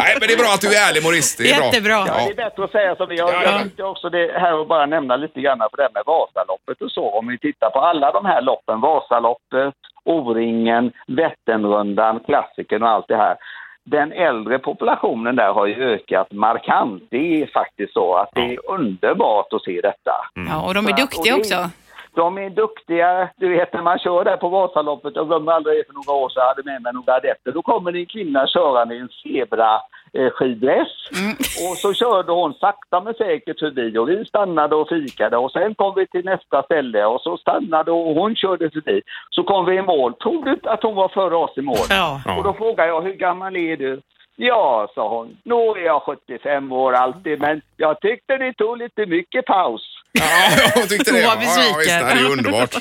Nej, 0.00 0.12
men 0.20 0.24
det 0.28 0.34
är 0.34 0.38
bra 0.44 0.50
att 0.56 0.60
du 0.60 0.68
är 0.76 0.88
ärlig, 0.88 1.02
Maurice. 1.02 1.42
Det 1.42 1.50
är 1.50 1.56
bra. 1.56 1.64
Jättebra. 1.66 1.98
Ja, 2.06 2.14
det 2.26 2.30
är 2.32 2.34
bättre 2.44 2.64
att 2.64 2.70
säga 2.70 2.96
som 2.96 3.08
vi 3.08 3.18
har. 3.20 3.32
Ja, 3.32 3.42
Jag 3.42 3.54
ja. 3.54 3.58
tänkte 3.58 3.82
också 3.82 4.08
det 4.10 4.26
här 4.42 4.54
och 4.58 4.66
bara 4.66 4.86
nämna 4.86 5.16
lite 5.16 5.40
grann 5.40 5.58
på 5.58 5.76
det 5.76 5.82
här 5.82 5.90
med 5.98 6.02
Vasaloppet 6.06 6.78
och 6.84 6.90
så. 6.92 7.04
Om 7.18 7.26
vi 7.28 7.38
tittar 7.38 7.70
på 7.70 7.78
alla 7.80 8.12
de 8.12 8.24
här 8.24 8.40
loppen, 8.42 8.80
Vasaloppet, 8.80 9.74
O-ringen, 10.04 10.92
Vätternrundan, 11.06 12.20
klassikern 12.20 12.82
och 12.82 12.88
allt 12.88 13.08
det 13.08 13.16
här. 13.16 13.36
Den 13.84 14.12
äldre 14.12 14.58
populationen 14.58 15.36
där 15.36 15.52
har 15.52 15.66
ju 15.66 15.74
ökat 15.74 16.32
markant. 16.32 17.02
Det 17.10 17.42
är 17.42 17.46
faktiskt 17.46 17.92
så 17.92 18.14
att 18.14 18.30
det 18.34 18.54
är 18.54 18.70
underbart 18.70 19.52
att 19.52 19.62
se 19.62 19.80
detta. 19.80 20.14
Ja, 20.34 20.66
och 20.66 20.74
de 20.74 20.86
är 20.86 20.96
duktiga 20.96 21.36
också. 21.36 21.70
De 22.14 22.38
är 22.38 22.50
duktiga. 22.50 23.28
Du 23.36 23.48
vet 23.48 23.72
när 23.72 23.82
man 23.82 23.98
kör 23.98 24.24
där 24.24 24.36
på 24.36 24.48
Vasaloppet, 24.48 25.16
jag 25.16 25.26
glömmer 25.28 25.52
aldrig 25.52 25.86
för 25.86 25.94
några 25.94 26.12
år 26.12 26.28
sedan, 26.28 26.42
jag 26.42 26.48
hade 26.48 26.62
med 26.62 26.82
mig 26.82 26.92
några 26.92 27.14
adepter. 27.14 27.52
Då 27.52 27.62
kommer 27.62 27.92
det 27.92 27.98
en 27.98 28.06
kvinna 28.06 28.46
körande 28.46 28.94
i 28.94 28.98
en 28.98 29.08
zebra 29.08 29.80
eh, 30.18 30.30
skiddress. 30.30 30.88
Och 31.70 31.76
så 31.76 31.94
körde 31.94 32.32
hon 32.32 32.54
sakta 32.54 33.00
men 33.00 33.14
säkert 33.14 33.58
förbi 33.58 33.98
och 33.98 34.08
vi 34.08 34.24
stannade 34.24 34.74
och 34.76 34.88
fikade 34.88 35.36
och 35.36 35.52
sen 35.52 35.74
kom 35.74 35.94
vi 35.96 36.06
till 36.06 36.24
nästa 36.24 36.62
ställe 36.62 37.04
och 37.04 37.20
så 37.20 37.36
stannade 37.36 37.90
och 37.92 38.14
hon 38.14 38.36
körde 38.36 38.70
förbi. 38.70 39.02
Så 39.30 39.42
kom 39.42 39.66
vi 39.66 39.76
i 39.76 39.82
mål. 39.82 40.14
Tror 40.14 40.44
du 40.44 40.58
att 40.70 40.82
hon 40.82 40.94
var 40.94 41.08
före 41.08 41.36
oss 41.36 41.58
i 41.58 41.60
mål? 41.62 41.86
Ja. 41.90 42.20
Och 42.38 42.44
då 42.44 42.52
frågade 42.52 42.88
jag, 42.88 43.02
hur 43.02 43.12
gammal 43.14 43.56
är 43.56 43.76
du? 43.76 44.00
Ja, 44.36 44.90
sa 44.94 45.08
hon. 45.08 45.36
Nu 45.44 45.54
är 45.54 45.84
jag 45.84 46.02
75 46.02 46.72
år 46.72 46.92
alltid, 46.92 47.40
men 47.40 47.62
jag 47.76 48.00
tyckte 48.00 48.36
det 48.36 48.52
tog 48.54 48.78
lite 48.78 49.06
mycket 49.06 49.46
paus. 49.46 49.82
Ja, 50.12 50.22
jag 50.76 50.88
tyckte 50.88 51.10
det. 51.12 51.16
Hon 51.26 51.26
var 51.28 51.34
Ja, 51.34 51.34
ja, 51.34 51.40
visst, 51.40 51.56
besviken. 51.76 52.06
det 52.06 52.12
är 52.12 52.18
ju 52.18 52.32
underbart. 52.32 52.74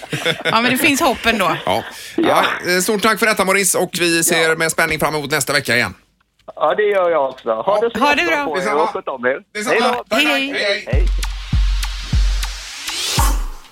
Ja, 0.43 0.61
men 0.61 0.71
det 0.71 0.77
finns 0.77 1.01
hopp 1.01 1.25
ändå. 1.25 1.51
Ja. 1.65 1.83
Ja, 2.17 2.43
eh, 2.67 2.79
stort 2.81 3.01
tack 3.01 3.19
för 3.19 3.25
detta 3.25 3.45
Maurice 3.45 3.77
och 3.77 3.89
vi 3.99 4.23
ser 4.23 4.55
med 4.55 4.71
spänning 4.71 4.99
fram 4.99 5.15
emot 5.15 5.31
nästa 5.31 5.53
vecka 5.53 5.75
igen. 5.75 5.93
Ja, 6.55 6.75
det 6.75 6.83
gör 6.83 7.09
jag 7.09 7.29
också. 7.29 7.53
Ha 7.53 7.79
det 7.79 7.91
så 7.91 7.99
Ha 7.99 8.15
det 8.15 8.25
bra. 8.25 8.45
Detsamma. 9.53 10.03
Hej. 10.11 10.25
Hej, 10.25 10.51
hej, 10.53 10.83
hej. 10.87 11.05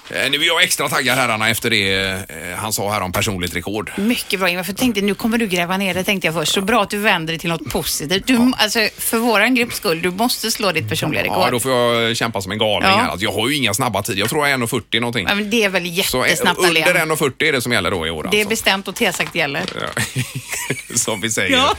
Eh, 0.09 0.29
Nu 0.31 0.37
är 0.37 0.45
jag 0.47 0.63
extra 0.63 0.89
taggad 0.89 1.17
herrarna 1.17 1.49
efter 1.49 1.69
det 1.69 1.93
eh, 2.11 2.57
han 2.57 2.73
sa 2.73 2.91
här 2.91 3.01
om 3.01 3.11
personligt 3.11 3.55
rekord. 3.55 3.91
Mycket 3.97 4.39
bra 4.39 4.49
Ingvar, 4.49 4.63
för 4.63 4.71
jag 4.71 4.77
tänkte 4.77 5.01
nu 5.01 5.13
kommer 5.15 5.37
du 5.37 5.47
gräva 5.47 5.77
ner 5.77 5.93
det 5.93 6.03
tänkte 6.03 6.27
jag 6.27 6.33
först. 6.35 6.53
Så 6.53 6.61
bra 6.61 6.81
att 6.83 6.89
du 6.89 6.97
vänder 6.97 7.33
det 7.33 7.39
till 7.39 7.49
något 7.49 7.69
positivt. 7.69 8.27
Du, 8.27 8.51
alltså, 8.57 8.79
för 8.97 9.17
våran 9.17 9.55
grupps 9.55 9.75
skull, 9.77 10.01
du 10.01 10.11
måste 10.11 10.51
slå 10.51 10.71
ditt 10.71 10.89
personliga 10.89 11.23
rekord. 11.23 11.37
Ja, 11.47 11.51
då 11.51 11.59
får 11.59 11.71
jag 11.71 12.17
kämpa 12.17 12.41
som 12.41 12.51
en 12.51 12.57
galning 12.57 12.89
Ja. 12.89 12.97
här. 12.97 13.07
Alltså, 13.09 13.23
jag 13.25 13.31
har 13.31 13.49
ju 13.49 13.55
inga 13.55 13.73
snabba 13.73 14.03
tider. 14.03 14.19
Jag 14.19 14.29
tror 14.29 14.47
jag 14.47 14.53
är 14.61 14.65
1.40 14.65 14.99
någonting. 14.99 15.25
Ja, 15.29 15.35
men 15.35 15.49
det 15.49 15.63
är 15.63 15.69
väl 15.69 16.03
Så 16.03 16.23
eh, 16.23 16.29
jättesnabbt 16.29 16.59
under 16.59 16.81
Dahlén. 16.93 17.11
1.40 17.11 17.43
är 17.43 17.51
det 17.51 17.61
som 17.61 17.71
gäller 17.71 17.91
då 17.91 18.07
i 18.07 18.09
år 18.09 18.23
Det 18.23 18.37
är 18.37 18.39
alltså. 18.39 18.49
bestämt 18.49 18.87
och 18.87 18.95
T-sagt 18.95 19.35
gäller. 19.35 19.63
Ja. 19.81 20.01
som 20.95 21.21
vi 21.21 21.29
säger 21.29 21.57
Ja. 21.57 21.75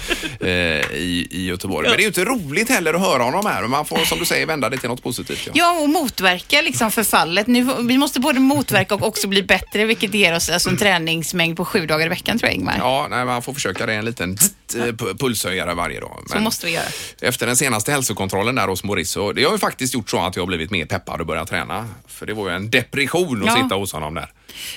eh, 0.46 0.48
i, 0.96 1.28
i 1.30 1.46
Göteborg. 1.46 1.88
Men 1.88 1.96
det 1.96 2.00
är 2.00 2.02
ju 2.02 2.08
inte 2.08 2.24
roligt 2.24 2.68
heller 2.68 2.94
att 2.94 3.00
höra 3.00 3.22
honom 3.22 3.46
här. 3.46 3.62
Man 3.62 3.84
får 3.84 3.98
som 3.98 4.18
du 4.18 4.24
säger 4.24 4.46
vända 4.46 4.68
det 4.68 4.76
till 4.76 4.88
något 4.88 5.02
positivt. 5.02 5.40
Ja. 5.44 5.52
Ja, 5.54 5.80
och 5.82 5.88
motverka 5.88 6.60
liksom 6.62 6.90
förfallet. 6.90 7.46
Nu, 7.46 7.68
vi 7.80 7.98
måste 7.98 8.17
både 8.18 8.40
motverka 8.40 8.94
och 8.94 9.02
också 9.06 9.28
bli 9.28 9.42
bättre, 9.42 9.84
vilket 9.84 10.14
ger 10.14 10.36
oss 10.36 10.50
alltså 10.50 10.68
en 10.70 10.76
träningsmängd 10.76 11.56
på 11.56 11.64
sju 11.64 11.86
dagar 11.86 12.06
i 12.06 12.08
veckan 12.08 12.38
tror 12.38 12.48
jag 12.48 12.54
Ingmar. 12.56 12.74
Ja, 12.78 13.06
nej, 13.10 13.24
man 13.24 13.42
får 13.42 13.54
försöka 13.54 13.86
det 13.86 13.94
en 13.94 14.04
liten 14.04 14.38
eh, 14.76 14.78
pu- 14.82 15.18
pulshöjare 15.18 15.74
varje 15.74 16.00
dag. 16.00 16.24
Så 16.30 16.38
måste 16.38 16.66
vi 16.66 16.72
göra. 16.72 16.84
Efter 17.20 17.46
den 17.46 17.56
senaste 17.56 17.92
hälsokontrollen 17.92 18.54
där 18.54 18.68
hos 18.68 18.84
Maurice, 18.84 19.12
så 19.12 19.32
det 19.32 19.44
har 19.44 19.52
ju 19.52 19.58
faktiskt 19.58 19.94
gjort 19.94 20.10
så 20.10 20.18
att 20.18 20.36
jag 20.36 20.42
har 20.42 20.46
blivit 20.46 20.70
mer 20.70 20.86
peppad 20.86 21.20
och 21.20 21.26
börjat 21.26 21.48
träna. 21.48 21.88
För 22.08 22.26
det 22.26 22.34
var 22.34 22.48
ju 22.50 22.56
en 22.56 22.70
depression 22.70 23.42
att 23.42 23.56
Ja. 23.56 23.62
sitta 23.62 23.74
hos 23.74 23.92
honom 23.92 24.14
där. 24.14 24.32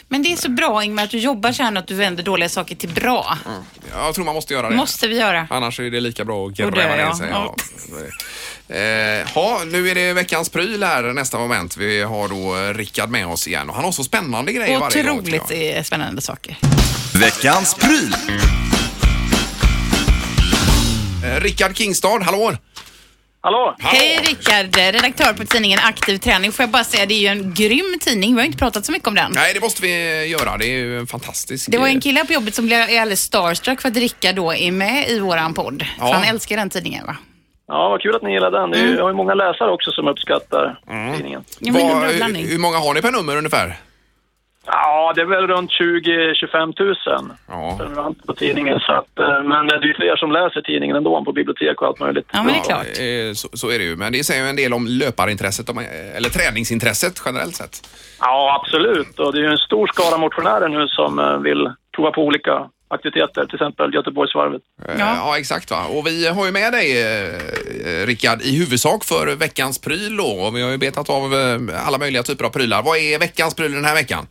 Men 0.07 0.23
det 0.23 0.31
är 0.31 0.35
så 0.35 0.49
bra 0.49 0.83
Ingmar 0.83 1.03
att 1.03 1.09
du 1.11 1.17
jobbar 1.19 1.51
så 1.51 1.63
här 1.63 1.75
att 1.75 1.87
du 1.87 1.95
vänder 1.95 2.23
dåliga 2.23 2.49
saker 2.49 2.75
till 2.75 2.89
bra. 2.89 3.37
Jag 3.95 4.15
tror 4.15 4.25
man 4.25 4.35
måste 4.35 4.53
göra 4.53 4.69
det. 4.69 4.75
måste 4.75 5.07
vi 5.07 5.17
göra. 5.19 5.47
Annars 5.49 5.79
är 5.79 5.91
det 5.91 5.99
lika 5.99 6.25
bra 6.25 6.47
att 6.47 6.53
gräva 6.53 6.95
ner 6.95 7.13
sig. 7.13 7.29
Ja. 7.31 7.55
Eh, 8.71 9.27
ja, 9.35 9.61
nu 9.65 9.89
är 9.89 9.95
det 9.95 10.13
veckans 10.13 10.49
pryl 10.49 10.83
här 10.83 11.03
nästa 11.03 11.37
moment. 11.39 11.77
Vi 11.77 12.01
har 12.01 12.27
då 12.27 12.57
eh, 12.57 12.73
Rickard 12.73 13.09
med 13.09 13.27
oss 13.27 13.47
igen 13.47 13.69
och 13.69 13.75
han 13.75 13.83
har 13.85 13.91
så 13.91 14.03
spännande 14.03 14.53
grejer 14.53 14.79
varje 14.79 15.03
gång. 15.03 15.25
jag. 15.25 15.41
Otroligt 15.41 15.75
eh, 15.77 15.83
spännande 15.83 16.21
saker. 16.21 16.57
Veckans 17.13 17.75
pryl. 17.75 18.15
Eh, 21.25 21.41
Rickard 21.41 21.77
Kingstad, 21.77 22.19
hallå! 22.23 22.53
Hallå? 23.43 23.75
Hej 23.79 24.19
Rickard, 24.23 24.75
redaktör 24.75 25.33
på 25.33 25.45
tidningen 25.45 25.79
Aktiv 25.83 26.17
Träning. 26.17 26.51
Får 26.51 26.63
jag 26.63 26.69
bara 26.69 26.83
säga, 26.83 27.05
det 27.05 27.13
är 27.13 27.19
ju 27.19 27.27
en 27.27 27.53
grym 27.53 27.99
tidning. 28.01 28.35
Vi 28.35 28.41
har 28.41 28.45
inte 28.45 28.57
pratat 28.57 28.85
så 28.85 28.91
mycket 28.91 29.07
om 29.07 29.15
den. 29.15 29.31
Nej, 29.35 29.53
det 29.53 29.59
måste 29.59 29.81
vi 29.81 30.25
göra. 30.25 30.57
Det 30.57 30.65
är 30.65 30.77
ju 30.77 30.99
en 30.99 31.07
fantastisk... 31.07 31.71
Det 31.71 31.77
var 31.77 31.87
en 31.87 31.95
eh, 31.95 32.01
kille 32.01 32.25
på 32.25 32.33
jobbet 32.33 32.55
som 32.55 32.65
blev 32.65 32.81
alldeles 32.81 33.21
starstruck 33.21 33.81
för 33.81 33.89
att 33.89 33.95
Rickard 33.97 34.35
då 34.35 34.53
är 34.53 34.71
med 34.71 35.09
i 35.09 35.19
våran 35.19 35.53
podd. 35.53 35.85
Ja. 35.99 36.07
För 36.07 36.13
han 36.13 36.23
älskar 36.23 36.57
den 36.57 36.69
tidningen 36.69 37.05
va? 37.05 37.17
Ja, 37.73 37.89
vad 37.89 38.01
kul 38.01 38.15
att 38.15 38.21
ni 38.21 38.33
gillar 38.33 38.51
den. 38.51 38.71
Ju- 38.73 38.95
Jag 38.95 39.01
har 39.03 39.09
ju 39.09 39.15
många 39.15 39.33
läsare 39.33 39.71
också 39.71 39.91
som 39.91 40.07
uppskattar 40.07 40.79
tidningen. 41.15 41.43
Ja, 41.59 41.71
men 41.73 41.81
en 41.81 41.87
bra 41.99 42.07
hur, 42.07 42.17
blandning. 42.17 42.61
många 42.61 42.77
har 42.77 42.93
ni 42.93 43.01
per 43.01 43.11
nummer 43.11 43.37
ungefär? 43.37 43.75
Ja, 44.65 45.13
det 45.15 45.21
är 45.21 45.25
väl 45.25 45.47
runt 45.47 45.71
20-25 45.71 46.73
tusen 46.73 47.33
Ja. 47.49 47.75
prenumeranter 47.79 48.25
på 48.27 48.33
tidningen. 48.33 48.79
Så 48.79 48.91
att, 48.91 49.19
eh, 49.19 49.43
men 49.43 49.67
det 49.67 49.75
är 49.75 49.81
ju 49.85 49.93
fler 49.93 50.15
som 50.15 50.31
läser 50.31 50.61
tidningen 50.61 50.95
ändå 50.95 51.23
på 51.25 51.31
bibliotek 51.33 51.81
och 51.81 51.87
allt 51.87 51.99
möjligt. 51.99 52.27
Ja, 52.33 52.43
men 52.43 52.53
det 52.53 52.59
är 52.59 52.63
klart. 52.63 52.85
eh, 52.87 53.33
Så, 53.33 53.47
så 53.57 53.69
är 53.71 53.77
det 53.79 53.85
ju. 53.85 53.95
Men 53.95 54.11
det 54.13 54.23
säger 54.23 54.43
ju 54.43 54.49
en 54.49 54.55
del 54.55 54.73
om 54.73 54.87
löparintresset, 54.87 55.69
om- 55.69 55.77
eller 56.17 56.29
träningsintresset 56.29 57.21
generellt 57.25 57.55
sett. 57.55 57.75
Ja, 58.19 58.61
absolut. 58.63 59.19
Och 59.19 59.33
det 59.33 59.39
är 59.39 59.43
ju 59.43 59.51
en 59.51 59.57
stor 59.57 59.87
skara 59.87 60.17
motionärer 60.17 60.67
nu 60.69 60.87
som 60.87 61.19
eh, 61.19 61.37
vill 61.37 61.69
prova 61.95 62.11
på 62.11 62.21
olika 62.21 62.69
aktiviteter, 62.91 63.45
till 63.45 63.55
exempel 63.55 63.93
Göteborgsvarvet. 63.93 64.61
Ja. 64.87 64.93
Ja. 64.99 65.15
ja, 65.15 65.37
exakt. 65.37 65.71
Va? 65.71 65.85
Och 65.89 66.07
vi 66.07 66.27
har 66.27 66.45
ju 66.45 66.51
med 66.51 66.73
dig, 66.73 66.87
eh, 67.01 68.05
Rickard, 68.05 68.41
i 68.41 68.57
huvudsak 68.59 69.03
för 69.03 69.35
veckans 69.35 69.81
pryl 69.81 70.17
då. 70.17 70.23
Och 70.27 70.55
vi 70.57 70.61
har 70.61 70.69
ju 70.71 70.77
betat 70.77 71.09
av 71.09 71.33
eh, 71.33 71.87
alla 71.87 71.97
möjliga 71.97 72.23
typer 72.23 72.45
av 72.45 72.49
prylar. 72.49 72.83
Vad 72.83 72.97
är 72.97 73.19
veckans 73.19 73.55
pryl 73.55 73.71
den 73.71 73.85
här 73.85 73.95
veckan? 73.95 74.27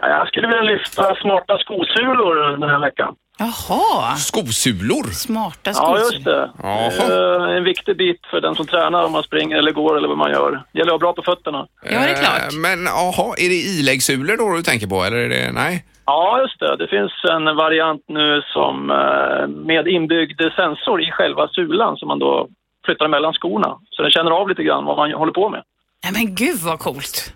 Ja, 0.00 0.08
Jag 0.08 0.28
skulle 0.28 0.46
vilja 0.46 0.62
lyfta 0.62 1.14
smarta 1.14 1.58
skosulor 1.58 2.56
den 2.56 2.70
här 2.70 2.80
veckan. 2.80 3.14
Jaha, 3.38 4.16
Skosulor? 4.16 5.10
smarta 5.12 5.60
Ja, 5.64 5.72
skor. 5.74 5.98
just 5.98 6.24
det. 6.24 6.50
Jaha. 6.62 7.48
Eh, 7.50 7.56
En 7.56 7.64
viktig 7.64 7.96
bit 7.96 8.20
för 8.30 8.40
den 8.40 8.54
som 8.54 8.66
tränar 8.66 9.04
om 9.04 9.12
man 9.12 9.22
springer 9.22 9.56
eller 9.56 9.72
går 9.72 9.96
eller 9.98 10.08
vad 10.08 10.18
man 10.18 10.30
gör. 10.30 10.50
Det 10.72 10.78
gäller 10.78 10.94
att 10.94 11.00
vara 11.02 11.12
bra 11.12 11.12
på 11.12 11.22
fötterna. 11.22 11.66
Ja, 11.82 11.90
det 11.90 11.96
är 12.10 12.14
klart. 12.22 12.52
Eh, 12.52 12.58
Men 12.58 12.84
jaha, 12.84 13.34
är 13.38 13.48
det 13.48 13.54
iläggssulor 13.54 14.36
då 14.36 14.56
du 14.56 14.62
tänker 14.62 14.86
på 14.86 15.04
eller 15.04 15.16
är 15.16 15.28
det, 15.28 15.52
nej? 15.52 15.84
Ja, 16.06 16.40
just 16.40 16.60
det. 16.60 16.76
Det 16.76 16.88
finns 16.88 17.12
en 17.30 17.44
variant 17.56 18.02
nu 18.08 18.42
som 18.52 18.90
eh, 18.90 19.46
med 19.48 19.88
inbyggd 19.88 20.40
sensor 20.56 21.02
i 21.02 21.10
själva 21.10 21.48
sulan 21.48 21.96
som 21.96 22.08
man 22.08 22.18
då 22.18 22.48
flyttar 22.84 23.08
mellan 23.08 23.32
skorna. 23.32 23.78
Så 23.90 24.02
den 24.02 24.10
känner 24.10 24.30
av 24.30 24.48
lite 24.48 24.62
grann 24.62 24.84
vad 24.84 24.96
man 24.96 25.12
håller 25.12 25.32
på 25.32 25.48
med. 25.48 25.62
Nej 26.04 26.12
men 26.12 26.34
gud 26.34 26.58
vad 26.58 26.78
coolt. 26.78 27.34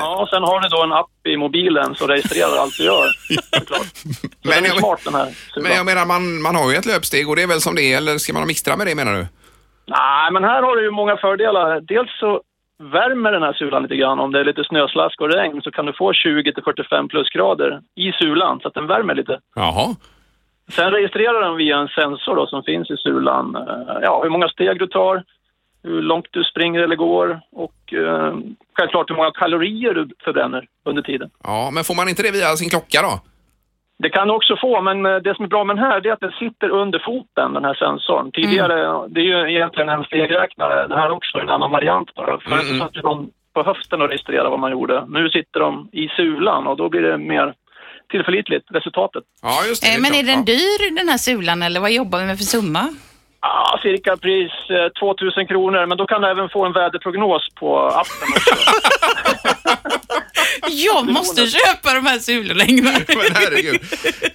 Ja, 0.00 0.16
och 0.22 0.28
sen 0.28 0.42
har 0.42 0.60
du 0.60 0.68
då 0.68 0.82
en 0.82 0.92
app 0.92 1.26
i 1.28 1.36
mobilen 1.36 1.94
som 1.94 2.08
registrerar 2.08 2.56
allt 2.62 2.76
du 2.78 2.84
gör. 2.84 3.06
Såklart. 3.58 3.80
Så 3.96 4.28
Men 4.42 4.54
den 4.54 4.64
är 4.64 4.68
jag- 4.68 4.78
smart 4.78 5.00
den 5.04 5.14
här 5.14 5.26
sulan. 5.54 5.62
Men 5.68 5.76
jag 5.76 5.86
menar 5.86 6.06
man, 6.06 6.42
man 6.42 6.54
har 6.56 6.70
ju 6.70 6.76
ett 6.76 6.86
löpsteg 6.86 7.28
och 7.28 7.36
det 7.36 7.42
är 7.42 7.46
väl 7.46 7.60
som 7.60 7.74
det 7.74 7.82
är 7.92 7.96
eller 7.96 8.18
ska 8.18 8.32
man 8.32 8.46
mixtra 8.46 8.76
med 8.76 8.86
det 8.86 8.94
menar 8.94 9.12
du? 9.14 9.26
Nej, 9.86 10.32
men 10.32 10.44
här 10.44 10.62
har 10.62 10.76
du 10.76 10.82
ju 10.84 10.90
många 10.90 11.16
fördelar. 11.16 11.80
Dels 11.80 12.10
så 12.20 12.40
värmer 12.78 13.32
den 13.32 13.42
här 13.42 13.52
sulan 13.52 13.82
lite 13.82 13.96
grann. 13.96 14.20
Om 14.20 14.32
det 14.32 14.40
är 14.40 14.44
lite 14.44 14.64
snöslask 14.64 15.20
och 15.20 15.32
regn 15.32 15.62
så 15.62 15.70
kan 15.70 15.86
du 15.86 15.92
få 15.92 16.12
20-45 16.12 17.08
plusgrader 17.08 17.80
i 17.94 18.12
sulan 18.12 18.60
så 18.60 18.68
att 18.68 18.74
den 18.74 18.86
värmer 18.86 19.14
lite. 19.14 19.40
Jaha. 19.54 19.96
Sen 20.72 20.90
registrerar 20.90 21.42
den 21.42 21.56
via 21.56 21.78
en 21.78 21.88
sensor 21.88 22.36
då, 22.36 22.46
som 22.46 22.62
finns 22.62 22.90
i 22.90 22.96
sulan. 22.96 23.56
eh, 23.56 23.98
Ja, 24.02 24.20
hur 24.22 24.30
många 24.30 24.48
steg 24.48 24.78
du 24.78 24.86
tar, 24.86 25.24
hur 25.82 26.02
långt 26.02 26.26
du 26.30 26.44
springer 26.44 26.80
eller 26.80 26.96
går 26.96 27.40
och 27.52 27.92
eh, 27.94 28.34
självklart 28.76 29.10
hur 29.10 29.16
många 29.16 29.30
kalorier 29.30 29.94
du 29.94 30.08
förbränner 30.24 30.66
under 30.84 31.02
tiden. 31.02 31.30
Ja, 31.42 31.70
men 31.72 31.84
får 31.84 31.94
man 31.94 32.08
inte 32.08 32.22
det 32.22 32.30
via 32.30 32.46
sin 32.56 32.70
klocka 32.70 33.02
då? 33.02 33.20
Det 33.98 34.10
kan 34.10 34.30
också 34.30 34.56
få, 34.60 34.80
men 34.80 35.06
eh, 35.06 35.16
det 35.16 35.34
som 35.34 35.44
är 35.44 35.48
bra 35.48 35.64
med 35.64 35.76
den 35.76 35.84
här 35.84 36.06
är 36.06 36.12
att 36.12 36.20
den 36.20 36.32
sitter 36.32 36.68
under 36.68 36.98
foten, 36.98 37.52
den 37.52 37.64
här 37.64 37.74
sensorn. 37.74 38.32
Tidigare, 38.32 39.08
det 39.08 39.20
är 39.20 39.24
ju 39.24 39.52
egentligen 39.54 39.88
en 39.88 40.04
stegräknare, 40.04 40.86
det 40.86 40.96
här 40.96 41.10
också, 41.10 41.38
en 41.38 41.48
annan 41.48 41.70
variant 41.70 42.14
bara. 42.14 42.38
Förut 42.40 42.64
Mm, 42.66 42.78
så 42.78 42.84
satt 42.84 43.02
de 43.02 43.30
på 43.54 43.62
höften 43.62 44.02
och 44.02 44.08
registrerade 44.08 44.50
vad 44.50 44.58
man 44.60 44.70
gjorde. 44.72 45.04
Nu 45.08 45.28
sitter 45.30 45.60
de 45.60 45.88
i 45.92 46.08
sulan 46.08 46.66
och 46.66 46.76
då 46.76 46.88
blir 46.88 47.02
det 47.02 47.18
mer 47.18 47.54
tillförlitligt, 48.10 48.66
resultatet. 48.70 49.24
Ja, 49.42 49.64
just 49.68 49.82
det. 49.82 49.88
Eh, 49.88 49.92
det 49.92 49.98
är 49.98 50.02
Men 50.02 50.14
är 50.20 50.22
den 50.36 50.44
dyr 50.44 50.96
den 50.98 51.08
här 51.08 51.18
sulan 51.18 51.62
eller 51.62 51.80
vad 51.80 51.92
jobbar 51.92 52.18
vi 52.18 52.26
med 52.26 52.36
för 52.36 52.44
summa? 52.44 52.88
Ja, 53.40 53.78
cirka 53.82 54.16
pris 54.16 54.52
eh, 54.70 54.88
2000 55.00 55.46
kronor, 55.46 55.86
men 55.86 55.98
då 55.98 56.06
kan 56.06 56.20
du 56.22 56.28
även 56.28 56.48
få 56.48 56.64
en 56.64 56.72
väderprognos 56.72 57.46
på 57.60 57.78
appen 57.86 58.28
också. 58.36 58.54
Jag 60.68 61.06
måste 61.06 61.46
köpa 61.46 61.94
de 61.94 62.06
här 62.06 62.18
sulorna. 62.18 62.64
Men 63.08 63.34
herregud. 63.34 63.80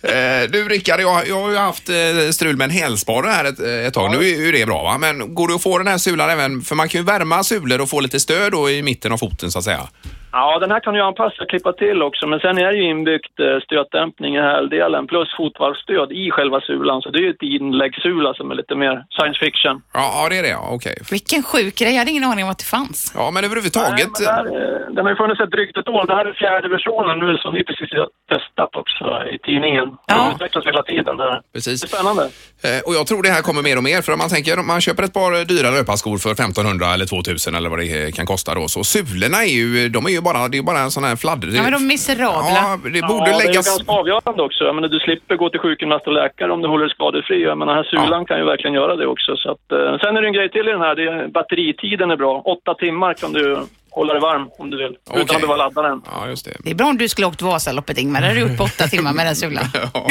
Eh, 0.01 0.51
du 0.51 0.69
Rickard, 0.69 1.01
jag, 1.01 1.27
jag 1.27 1.41
har 1.41 1.49
ju 1.49 1.57
haft 1.57 1.89
eh, 1.89 1.95
strul 2.31 2.57
med 2.57 2.65
en 2.65 2.71
hälsporre 2.71 3.29
här 3.29 3.45
ett, 3.45 3.59
eh, 3.59 3.85
ett 3.87 3.93
tag. 3.93 4.11
Nu 4.11 4.17
är 4.17 4.45
ju 4.45 4.51
det 4.51 4.65
bra 4.65 4.83
va? 4.83 4.97
Men 4.97 5.35
går 5.35 5.47
det 5.47 5.55
att 5.55 5.63
få 5.63 5.77
den 5.77 5.87
här 5.87 5.97
sulan 5.97 6.29
även, 6.29 6.61
för 6.61 6.75
man 6.75 6.89
kan 6.89 7.01
ju 7.01 7.05
värma 7.05 7.43
sulor 7.43 7.81
och 7.81 7.89
få 7.89 7.99
lite 7.99 8.19
stöd 8.19 8.51
då 8.51 8.69
i 8.69 8.83
mitten 8.83 9.11
av 9.11 9.17
foten 9.17 9.51
så 9.51 9.59
att 9.59 9.65
säga. 9.65 9.87
Ja, 10.31 10.59
den 10.59 10.71
här 10.71 10.79
kan 10.79 10.93
du 10.93 11.01
anpassa 11.01 11.43
och 11.43 11.49
klippa 11.49 11.73
till 11.73 12.01
också, 12.01 12.27
men 12.27 12.39
sen 12.39 12.57
är 12.57 12.71
det 12.71 12.77
ju 12.77 12.89
inbyggt 12.89 13.39
eh, 13.39 13.57
stötdämpning 13.65 14.35
i 14.35 14.41
häldelen 14.41 15.07
plus 15.07 15.29
fotvarvsstöd 15.37 16.11
i 16.11 16.31
själva 16.31 16.61
sulan, 16.61 17.01
så 17.01 17.09
det 17.09 17.19
är 17.19 17.25
ju 17.27 17.29
ett 17.29 17.41
inläggssula 17.41 18.33
som 18.33 18.51
är 18.51 18.55
lite 18.55 18.75
mer 18.75 18.95
science 19.15 19.39
fiction. 19.45 19.75
Ja, 19.93 20.05
ja 20.15 20.29
det 20.29 20.37
är 20.37 20.43
det 20.43 20.49
ja. 20.59 20.63
Okej. 20.77 20.95
Vilken 21.11 21.43
sjuk 21.43 21.75
grej, 21.75 21.91
jag 21.91 21.99
hade 21.99 22.11
ingen 22.11 22.23
aning 22.31 22.45
om 22.45 22.51
att 22.51 22.59
det 22.65 22.69
fanns. 22.77 23.13
Ja, 23.15 23.31
men 23.33 23.43
överhuvudtaget. 23.47 23.91
Nej, 23.97 24.07
men 24.13 24.25
det 24.25 24.31
här, 24.31 24.45
eh, 24.45 24.93
den 24.95 25.01
har 25.05 25.11
ju 25.13 25.17
funnits 25.23 25.41
ett 25.41 25.51
drygt 25.51 25.77
ett 25.77 25.87
år. 25.87 26.03
Det 26.07 26.15
här 26.15 26.25
är 26.25 26.33
fjärde 26.33 26.67
versionen 26.77 27.15
nu 27.25 27.37
som 27.37 27.53
vi 27.53 27.63
precis 27.69 27.89
har 27.99 28.07
testat 28.33 28.75
också 28.81 29.05
i 29.33 29.37
tidningen. 29.47 29.87
Ja. 30.07 30.15
Det 30.15 30.35
utvecklas 30.35 30.65
hela 30.65 30.83
tiden. 30.83 31.17
Det, 31.17 31.23
här. 31.23 31.41
Precis. 31.53 31.81
det 31.81 31.85
är 31.85 31.95
spännande. 31.95 32.23
Eh, 32.67 32.79
Och 32.87 32.93
jag 32.99 33.07
tror 33.07 33.23
det 33.23 33.29
här 33.29 33.41
kommer 33.41 33.61
mer 33.61 33.77
och 33.77 33.83
mer 33.83 34.01
för 34.01 34.11
om 34.13 34.19
man 34.19 34.29
tänker 34.29 34.59
om 34.59 34.67
man 34.67 34.81
köper 34.81 35.03
ett 35.03 35.13
par 35.13 35.45
dyra 35.45 35.69
löparskor 35.77 36.17
för 36.17 36.31
1500 36.31 36.93
eller 36.93 37.05
2000 37.05 37.55
eller 37.55 37.69
vad 37.69 37.79
det 37.79 38.15
kan 38.15 38.25
kosta 38.25 38.55
då 38.55 38.67
så 38.67 38.83
sulorna 38.83 39.37
är 39.43 39.53
ju, 39.59 39.89
de 39.89 40.05
är 40.05 40.09
ju 40.09 40.20
bara, 40.21 40.47
det 40.47 40.55
är 40.55 40.61
ju 40.63 40.63
bara 40.71 40.79
en 40.79 40.91
sån 40.91 41.03
här 41.03 41.15
fladder. 41.15 41.47
Ja, 41.47 41.63
men 41.63 41.71
de 41.71 41.83
är 41.83 41.87
miserabla. 41.87 42.61
Ja, 42.61 42.79
det 42.83 43.01
borde 43.01 43.13
ja, 43.13 43.25
Det 43.25 43.31
är 43.31 43.39
ju 43.39 43.47
läggas... 43.47 43.67
ganska 43.67 43.91
avgörande 43.91 44.41
också. 44.43 44.63
Jag 44.63 44.75
menar, 44.75 44.87
du 44.87 44.99
slipper 44.99 45.35
gå 45.35 45.49
till 45.49 45.59
sjukgymnast 45.59 46.07
och 46.07 46.13
läkare 46.13 46.51
om 46.51 46.61
du 46.61 46.67
håller 46.67 46.85
dig 46.85 46.93
skadefri. 46.95 47.43
Jag 47.43 47.57
menar, 47.57 47.75
den 47.75 47.83
här 47.83 47.89
sulan 47.91 48.25
kan 48.25 48.37
ju 48.37 48.45
verkligen 48.45 48.73
göra 48.73 48.95
det 48.95 49.07
också. 49.07 49.35
Så 49.37 49.51
att, 49.51 49.71
eh, 49.71 49.97
sen 50.01 50.17
är 50.17 50.21
det 50.21 50.27
en 50.27 50.33
grej 50.33 50.49
till 50.49 50.67
i 50.67 50.71
den 50.71 50.81
här. 50.81 50.95
Det 50.95 51.03
är, 51.03 51.27
batteritiden 51.27 52.11
är 52.11 52.17
bra. 52.17 52.41
Åtta 52.45 52.73
timmar 52.73 53.13
kan 53.13 53.33
du 53.33 53.57
hålla 53.91 54.13
dig 54.13 54.21
varm 54.21 54.49
om 54.59 54.69
du 54.69 54.77
vill. 54.77 54.97
Okej. 55.09 55.21
Utan 55.23 55.35
att 55.35 55.41
behöva 55.41 55.55
ladda 55.57 55.81
den. 55.81 56.01
Ja, 56.11 56.27
just 56.27 56.45
det. 56.45 56.51
Det 56.59 56.71
är 56.71 56.75
bra 56.75 56.87
om 56.87 56.97
du 56.97 57.09
skulle 57.09 57.27
åkt 57.27 57.41
Vasaloppet 57.41 57.97
Ingmar, 57.97 58.21
det 58.21 58.27
hade 58.27 58.39
du 58.39 58.47
gjort 58.47 58.57
på 58.57 58.63
åtta 58.63 58.87
timmar 58.87 59.13
med 59.13 59.25
den 59.25 59.35
sulan. 59.35 59.65
Ja. 59.93 60.07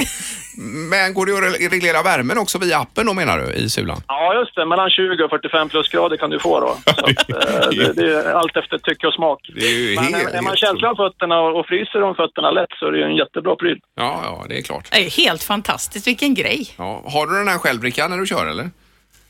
Men 0.91 1.15
går 1.15 1.27
det 1.27 1.33
att 1.33 1.55
re- 1.61 1.71
reglera 1.71 2.03
värmen 2.03 2.39
också 2.39 2.59
via 2.59 2.79
appen 2.79 3.07
då 3.07 3.15
menar 3.15 3.39
du, 3.39 3.53
i 3.53 3.71
sulan? 3.71 4.03
Ja, 4.09 4.35
just 4.35 4.55
det. 4.55 4.67
Mellan 4.67 4.91
20 4.91 5.25
och 5.25 5.31
45 5.31 5.69
plusgrader 5.69 6.17
kan 6.17 6.31
du 6.31 6.39
få 6.39 6.61
då. 6.61 6.77
Så 6.85 6.91
att, 7.07 7.31
eh, 7.31 7.69
det, 7.71 7.93
det 7.93 8.15
är 8.17 8.33
allt 8.35 8.57
efter 8.57 8.79
tycke 8.79 9.07
och 9.07 9.15
smak. 9.15 9.41
Det 9.55 9.67
är 9.67 9.71
ju 9.79 9.95
Men 9.95 10.05
helt- 10.05 10.29
är, 10.35 10.39
är 10.39 10.43
man 10.43 10.57
känslig 10.57 10.91
om 10.91 10.97
fötterna 10.97 11.41
och 11.41 11.67
fryser 11.67 12.03
om 12.03 12.15
fötterna 12.15 12.51
lätt 12.51 12.69
så 12.79 12.87
är 12.87 12.93
det 12.93 12.99
ju 12.99 13.05
en 13.05 13.17
jättebra 13.17 13.57
pryl. 13.57 13.79
Ja, 13.97 14.21
ja, 14.25 14.45
det 14.49 14.59
är 14.59 14.63
klart. 14.63 14.89
Det 14.93 15.07
är 15.07 15.11
helt 15.11 15.43
fantastiskt, 15.43 16.07
vilken 16.07 16.35
grej. 16.35 16.69
Ja. 16.79 17.03
Har 17.07 17.27
du 17.27 17.39
den 17.39 17.49
här 17.49 17.59
själv 17.59 17.83
Rickard 17.83 18.11
när 18.11 18.19
du 18.19 18.27
kör 18.27 18.47
eller? 18.47 18.71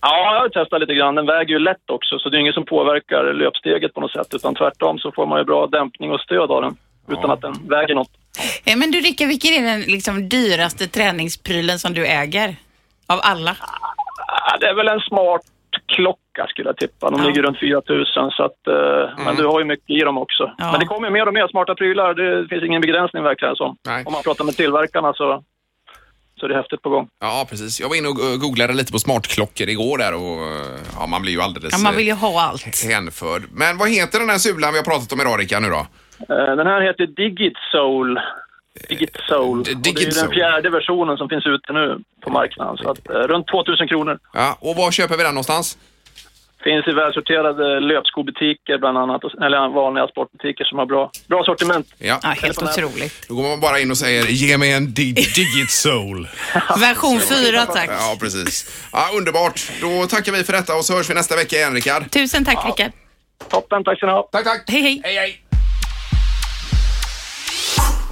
Ja, 0.03 0.33
jag 0.35 0.41
har 0.41 0.49
testat 0.49 0.81
lite 0.81 0.95
grann. 0.95 1.15
Den 1.15 1.27
väger 1.27 1.49
ju 1.55 1.59
lätt 1.59 1.91
också, 1.91 2.19
så 2.19 2.29
det 2.29 2.37
är 2.37 2.41
inget 2.41 2.55
som 2.55 2.65
påverkar 2.65 3.33
löpsteget 3.33 3.95
på 3.95 4.01
något 4.01 4.13
sätt. 4.13 4.35
Utan 4.35 4.55
tvärtom 4.55 4.99
så 4.99 5.13
får 5.13 5.27
man 5.27 5.39
ju 5.39 5.45
bra 5.45 5.67
dämpning 5.67 6.11
och 6.13 6.21
stöd 6.21 6.51
av 6.51 6.63
den. 6.63 6.77
Utan 7.09 7.31
att 7.31 7.41
den 7.41 7.53
väger 7.69 7.95
något. 7.95 8.11
Eh, 8.67 8.77
Men 8.77 8.91
du 8.91 9.01
Rickard, 9.01 9.29
vilken 9.29 9.51
är 9.53 9.63
den 9.73 9.81
liksom, 9.81 10.29
dyraste 10.29 10.87
träningsprylen 10.87 11.79
som 11.79 11.95
du 11.95 12.07
äger? 12.07 12.49
Av 13.09 13.19
alla? 13.23 13.51
Ah, 13.51 14.57
Det 14.61 14.67
är 14.67 14.75
väl 14.75 14.89
en 14.89 15.01
smart 15.01 15.43
klocka 15.97 16.47
skulle 16.49 16.69
jag 16.69 16.77
tippa. 16.77 17.11
De 17.11 17.21
Ja. 17.21 17.27
ligger 17.27 17.43
runt 17.43 17.59
4000 17.59 18.31
så 18.31 18.43
att, 18.43 18.67
eh, 18.67 19.25
men 19.25 19.37
du 19.37 19.47
har 19.47 19.59
ju 19.61 19.65
mycket 19.67 19.91
i 19.91 20.01
dem 20.01 20.19
också. 20.19 20.51
Ja. 20.59 20.71
Men 20.71 20.81
det 20.81 20.87
kommer 20.87 21.07
ju 21.09 21.13
mer 21.13 21.27
och 21.27 21.35
mer 21.35 21.49
smarta 21.49 21.75
prylar. 21.75 22.15
Det 22.15 22.49
finns 22.49 22.63
ingen 22.65 22.81
begränsning 22.81 23.23
verkar 23.23 23.47
det 23.49 23.57
som. 23.57 23.77
Nej. 23.87 24.05
Om 24.07 24.13
man 24.13 24.23
pratar 24.23 24.45
med 24.45 24.57
tillverkarna 24.57 25.13
så, 25.13 25.43
så 26.41 26.47
är 26.47 26.49
det 26.51 26.57
häftigt 26.57 26.83
på 26.83 26.89
gång. 26.91 27.09
Ja, 27.21 27.47
precis. 27.51 27.81
Jag 27.81 27.89
var 27.89 27.97
inne 27.97 28.09
och 28.09 28.17
googlade 28.41 28.73
lite 28.73 28.93
på 28.93 28.99
smartklockor 28.99 29.69
igår 29.69 29.99
där 29.99 30.15
och 30.15 30.43
eh, 30.43 30.79
ja, 30.99 31.07
man 31.07 31.23
blir 31.23 31.33
ju 31.33 31.41
alldeles 31.41 31.73
Ja, 31.73 31.79
man 31.79 31.97
vill 31.97 32.07
ju 32.07 32.13
eh, 32.13 32.19
ha 32.19 32.43
allt. 32.43 32.85
hänförd. 32.85 33.43
Men 33.53 33.79
vad 33.79 33.89
heter 33.91 34.19
den 34.21 34.31
här 34.31 34.39
sulan 34.39 34.73
vi 34.73 34.79
har 34.79 34.85
pratat 34.85 35.13
om 35.13 35.21
idag 35.21 35.41
Rickard 35.41 35.63
nu 35.63 35.69
då? 35.69 35.87
Eh, 36.35 36.57
Den 36.57 36.67
här 36.67 36.81
heter 36.81 37.07
Digit 37.07 37.57
Soul. 37.73 38.21
Digit 38.89 39.17
Soul. 39.29 39.63
D- 39.65 39.71
Och 39.75 39.81
det 39.83 39.91
är 39.91 39.95
Digit 39.95 40.15
den 40.23 40.31
fjärde 40.31 40.71
versionen 40.71 41.17
som 41.17 41.29
finns 41.29 41.47
ute 41.47 41.73
nu 41.73 41.99
på 42.25 42.31
marknaden. 42.31 42.77
Så 42.77 42.91
att, 42.91 42.99
runt 43.31 43.47
2000 43.47 43.89
kronor. 43.89 44.19
Ja, 44.33 44.57
och 44.61 44.77
var 44.77 44.91
köper 44.91 45.17
vi 45.17 45.23
den 45.23 45.35
någonstans? 45.35 45.79
Finns 46.65 46.89
i 46.89 46.93
välsorterade 46.93 47.81
löpskobutiker 47.81 48.79
bland 48.79 48.99
annat, 48.99 49.23
eller 49.25 49.69
vanliga 49.75 50.07
sportbutiker 50.09 50.65
som 50.65 50.79
har 50.79 50.87
bra, 50.87 51.11
bra 51.29 51.45
sortiment. 51.45 51.87
Ja. 51.99 52.21
Ja, 52.23 52.29
helt 52.29 52.63
otroligt. 52.63 53.29
Då 53.29 53.35
går 53.35 53.43
man 53.43 53.61
bara 53.61 53.79
in 53.81 53.91
och 53.91 53.97
säger 53.99 54.25
ge 54.27 54.59
mig 54.59 54.73
en 54.73 54.95
di- 54.95 55.13
Digit 55.37 55.71
Soul. 55.71 56.29
Version 56.81 57.21
4 57.21 57.67
tack. 57.67 57.91
Ja, 57.91 58.17
precis. 58.21 58.87
Ja, 58.93 59.09
underbart. 59.17 59.61
Då 59.81 60.07
tackar 60.07 60.33
vi 60.33 60.45
för 60.45 60.53
detta 60.53 60.75
och 60.75 60.85
så 60.85 60.97
hörs 60.97 61.11
vi 61.11 61.15
nästa 61.15 61.37
vecka 61.37 61.57
igen 61.57 61.75
Rickard. 61.75 62.11
Tusen 62.11 62.45
tack 62.45 62.67
Rickard. 62.67 62.93
Toppen, 63.49 63.85
tack 63.85 63.97
ska 63.97 64.07
ni 64.07 64.13
ha. 64.13 64.29
Tack, 64.33 64.45
tack. 64.45 64.65
Hej, 64.69 64.83
hej. 64.83 65.01
Hej, 65.05 65.15
hej. 65.17 65.43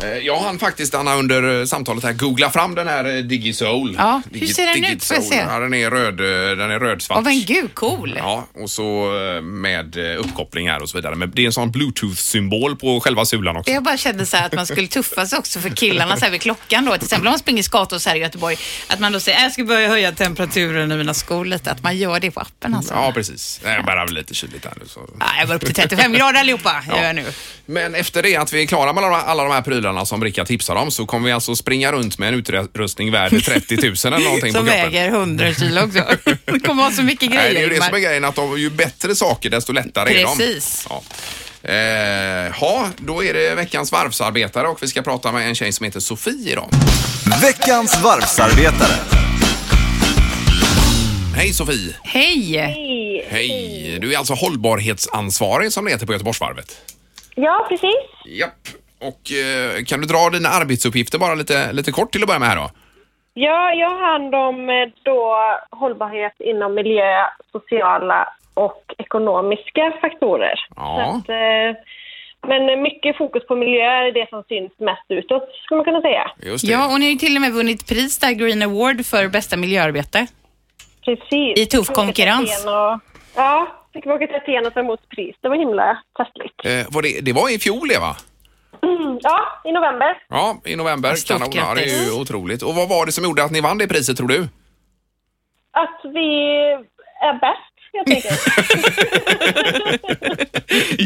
Eh, 0.03 0.09
Jag 0.19 0.39
hann 0.41 0.59
faktiskt, 0.59 0.95
Anna, 0.95 1.15
under 1.17 1.61
eh, 1.61 1.65
samtalet 1.65 2.05
här 2.05 2.13
googla 2.13 2.51
fram 2.51 2.75
den 2.75 2.89
här 2.89 3.05
eh, 3.17 3.23
Digisoul. 3.23 3.95
Ja, 3.99 4.23
hur 4.33 4.47
ser 4.47 4.67
den 4.67 4.93
ut? 4.93 5.05
Får 5.05 5.17
jag 5.17 5.25
se? 5.25 5.45
Ja, 5.49 5.59
den 5.59 5.75
är 5.75 5.91
röd, 5.91 6.17
den 6.59 6.71
är 6.71 6.79
rödsvart. 6.81 7.19
Åh 7.19 7.25
men 7.25 7.41
gud, 7.45 7.75
cool. 7.75 8.15
Ja, 8.19 8.47
och 8.55 8.71
så 8.71 9.11
med 9.43 9.97
uppkoppling 9.97 10.69
här 10.71 10.83
och 10.83 10.89
så 10.89 10.99
vidare. 10.99 11.15
Men 11.15 11.31
det 11.31 11.43
är 11.43 11.47
en 11.47 11.53
sån 11.53 11.71
bluetooth-symbol 11.73 12.77
på 12.77 13.01
själva 13.01 13.25
sulan 13.25 13.57
också. 13.57 13.73
Jag 13.73 13.83
bara 13.83 13.97
kände 13.97 14.27
så 14.27 14.37
här 14.37 14.47
att 14.47 14.53
man 14.53 14.67
skulle 14.67 14.87
tuffa 14.89 15.27
sig 15.27 15.39
också 15.39 15.61
för 15.61 15.71
killarna 15.71 16.17
så 16.17 16.25
här 16.25 16.33
vid 16.33 16.41
klockan 16.41 16.85
då. 16.85 16.93
Till 16.93 17.03
exempel 17.05 17.27
om 17.27 17.33
man 17.33 17.39
springer 17.39 17.63
skator 17.63 17.99
så 17.99 18.09
här 18.09 18.17
i 18.17 18.21
Göteborg. 18.21 18.57
Att 18.89 19.01
man 19.01 19.13
då 19.13 19.21
säger, 19.21 19.43
jag 19.43 19.53
ska 19.53 19.65
börja 19.65 19.89
höja 19.89 20.13
temperaturen 20.13 20.93
i 20.93 20.97
mina 20.97 21.15
skor 21.15 21.45
lite. 21.45 21.71
Att 21.71 21.83
man 21.83 21.97
gör 21.99 22.21
det 22.21 22.31
på 22.31 22.41
appen 22.41 22.75
alltså. 22.75 22.95
Ja, 22.95 23.13
precis. 23.15 23.61
Det 23.63 23.69
är 23.69 23.83
bara 23.83 24.05
lite 24.05 24.35
kyligt 24.35 24.65
här 24.65 24.75
nu. 24.81 24.87
Så. 24.89 25.01
Ja, 25.21 25.27
jag 25.39 25.49
går 25.49 25.55
upp 25.55 25.65
till 25.67 25.75
35 25.75 26.13
grader 26.13 26.41
allihopa, 26.41 26.83
gör 26.89 27.03
jag 27.05 27.17
nu. 27.17 27.25
Men 27.67 27.95
efter 27.95 28.23
det 28.23 28.37
att 28.37 28.53
vi 28.53 28.63
är 28.63 28.67
klara 28.67 28.93
med 28.93 29.05
alla 29.05 29.43
de 29.45 29.53
här 29.53 29.63
prylarna 29.63 29.88
som 30.07 30.25
Rickard 30.25 30.47
tipsar 30.47 30.75
om 30.77 30.91
så 30.91 31.07
kommer 31.07 31.27
vi 31.27 31.33
alltså 31.33 31.57
springa 31.57 31.93
runt 31.93 32.19
med 32.19 32.29
en 32.29 32.35
utrustning 32.35 33.13
värd 33.13 33.45
30 33.45 33.77
000 33.77 33.95
eller 34.05 34.19
någonting 34.25 34.53
Som 34.53 34.67
på 34.67 34.73
kroppen. 34.73 34.93
väger 34.93 35.09
100 35.09 35.55
kilo 35.55 35.81
också. 35.85 36.05
Det 36.45 36.61
kommer 36.61 36.83
vara 36.83 36.93
så 36.93 37.03
mycket 37.03 37.31
grejer. 37.31 37.43
Nej, 37.45 37.55
det 37.55 37.61
är 37.61 37.63
ju 37.63 37.69
det 37.69 37.83
som 37.83 37.95
är 37.95 37.99
grejen, 37.99 38.25
att 38.25 38.35
de, 38.35 38.59
ju 38.59 38.71
bättre 38.71 39.15
saker 39.15 39.51
desto 39.51 39.73
lättare 39.73 40.21
är 40.21 40.25
de. 40.25 40.39
Precis. 40.39 40.87
Ja. 40.91 41.03
Eh, 41.63 41.75
ja, 42.61 42.89
då 42.97 43.25
är 43.25 43.35
det 43.35 43.55
veckans 43.55 43.93
varvsarbetare 43.93 44.69
och 44.69 44.83
vi 44.83 44.87
ska 44.89 45.03
prata 45.03 45.33
med 45.33 45.49
en 45.49 45.55
tjej 45.55 45.73
som 45.73 45.85
heter 45.85 46.01
Sofie 46.01 46.53
idag. 46.53 46.69
Veckans 47.43 48.03
varvsarbetare. 48.03 48.95
Hej 51.37 51.53
Sofie! 51.53 51.95
Hej! 52.03 53.27
Hej! 53.31 53.99
Du 54.01 54.15
är 54.15 54.19
alltså 54.19 54.35
hållbarhetsansvarig 54.35 55.73
som 55.73 55.85
det 55.85 55.91
heter 55.91 56.07
på 56.07 56.13
Göteborgsvarvet. 56.13 56.77
Ja, 57.35 57.67
precis. 57.69 58.37
Japp. 58.39 58.69
Och 59.01 59.33
eh, 59.33 59.85
kan 59.85 60.01
du 60.01 60.07
dra 60.07 60.31
dina 60.31 60.49
arbetsuppgifter 60.49 61.19
bara 61.19 61.35
lite, 61.35 61.73
lite 61.73 61.93
kort 61.93 62.13
till 62.13 62.23
att 62.23 62.27
börja 62.27 62.39
med 62.39 62.49
här 62.49 62.57
då? 62.57 62.71
Ja, 63.35 63.73
jag 63.73 63.91
har 63.91 64.13
hand 64.13 64.35
om 64.35 64.71
eh, 64.71 64.89
då 65.03 65.37
hållbarhet 65.71 66.37
inom 66.39 66.75
miljö, 66.75 67.25
sociala 67.53 68.33
och 68.55 68.85
ekonomiska 68.99 69.93
faktorer. 70.01 70.55
Ja. 70.77 70.83
Så 70.97 71.17
att, 71.17 71.29
eh, 71.29 71.83
men 72.47 72.83
mycket 72.83 73.17
fokus 73.17 73.47
på 73.47 73.55
miljö 73.57 73.85
är 73.85 74.13
det 74.13 74.29
som 74.29 74.43
syns 74.49 74.73
mest 74.79 75.05
utåt, 75.09 75.43
skulle 75.65 75.77
man 75.77 75.85
kunna 75.85 76.01
säga. 76.01 76.31
Just 76.43 76.67
det. 76.67 76.73
Ja, 76.73 76.93
och 76.93 76.99
ni 77.01 77.05
har 77.05 77.13
ju 77.13 77.19
till 77.19 77.37
och 77.37 77.41
med 77.41 77.53
vunnit 77.53 77.89
pris 77.89 78.19
där, 78.19 78.33
Green 78.33 78.63
Award 78.63 79.07
för 79.07 79.29
bästa 79.29 79.57
miljöarbete. 79.57 80.27
Precis. 81.05 81.59
I 81.59 81.67
tuff 81.67 81.87
konkurrens. 81.87 82.65
Och, 82.67 83.01
ja, 83.37 83.67
fick 83.93 84.07
vi 84.07 84.11
åka 84.11 84.27
till 84.27 84.37
Aten 84.37 84.67
och 84.67 84.75
ta 84.75 84.81
emot 84.81 85.09
pris. 85.09 85.37
Det 85.41 85.49
var 85.49 85.57
himla 85.57 85.99
festligt. 86.19 86.65
Eh, 86.65 86.95
var 86.95 87.03
det, 87.03 87.21
det 87.25 87.33
var 87.33 87.55
i 87.55 87.59
fjol 87.59 87.89
det 87.89 87.99
va? 87.99 88.17
Mm, 88.83 89.19
ja, 89.23 89.61
i 89.65 89.73
november. 89.73 90.19
Ja, 90.29 90.57
i 90.65 90.77
november. 90.77 91.15
Stort 91.15 91.39
Kanon. 91.39 91.51
Ja, 91.55 91.75
det 91.75 91.83
är 91.83 92.05
ju 92.05 92.21
otroligt. 92.21 92.63
Och 92.63 92.75
vad 92.75 92.89
var 92.89 93.07
det 93.07 93.13
som 93.13 93.25
gjorde 93.25 93.45
att 93.45 93.51
ni 93.51 93.61
vann 93.61 93.79
det 93.79 93.89
priset 93.89 94.17
tror 94.17 94.29
du? 94.29 94.49
Att 95.71 96.01
vi 96.05 96.55
är 97.21 97.33
bäst, 97.33 97.75
helt 97.93 98.09
enkelt. 98.09 98.45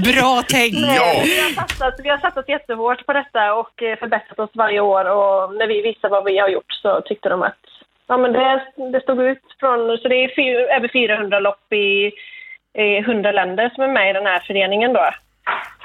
Bra 0.15 0.43
tänkt! 0.49 0.79
Ja. 0.79 1.23
Vi 1.25 1.41
har, 1.41 1.51
satsat, 1.51 1.95
vi 2.03 2.09
har 2.09 2.19
satsat 2.19 2.49
jättehårt 2.49 3.07
på 3.07 3.13
detta 3.13 3.55
och 3.55 3.83
eh, 3.83 3.99
förbättrat 3.99 4.39
oss 4.39 4.51
varje 4.55 4.81
år 4.81 5.05
och 5.05 5.55
när 5.55 5.67
vi 5.67 5.83
visade 5.83 6.13
vad 6.13 6.25
vi 6.25 6.39
har 6.39 6.49
gjort 6.49 6.73
så 6.83 7.01
tyckte 7.01 7.29
de 7.29 7.43
att 7.43 7.59
ja, 8.07 8.17
men 8.17 8.33
det, 8.33 8.63
det 8.93 9.01
stod 9.01 9.23
ut 9.23 9.43
från, 9.61 9.99
så 9.99 10.09
det 10.09 10.15
är 10.25 10.35
fyr, 10.37 10.57
över 10.77 10.89
400 10.89 11.41
lopp 11.41 11.73
i, 11.73 12.13
i 12.83 12.99
100 12.99 13.33
länder 13.33 13.71
som 13.75 13.85
är 13.85 13.89
med 13.89 14.11
i 14.11 14.13
den 14.13 14.27
här 14.27 14.41
föreningen 14.47 14.93
då, 14.93 15.11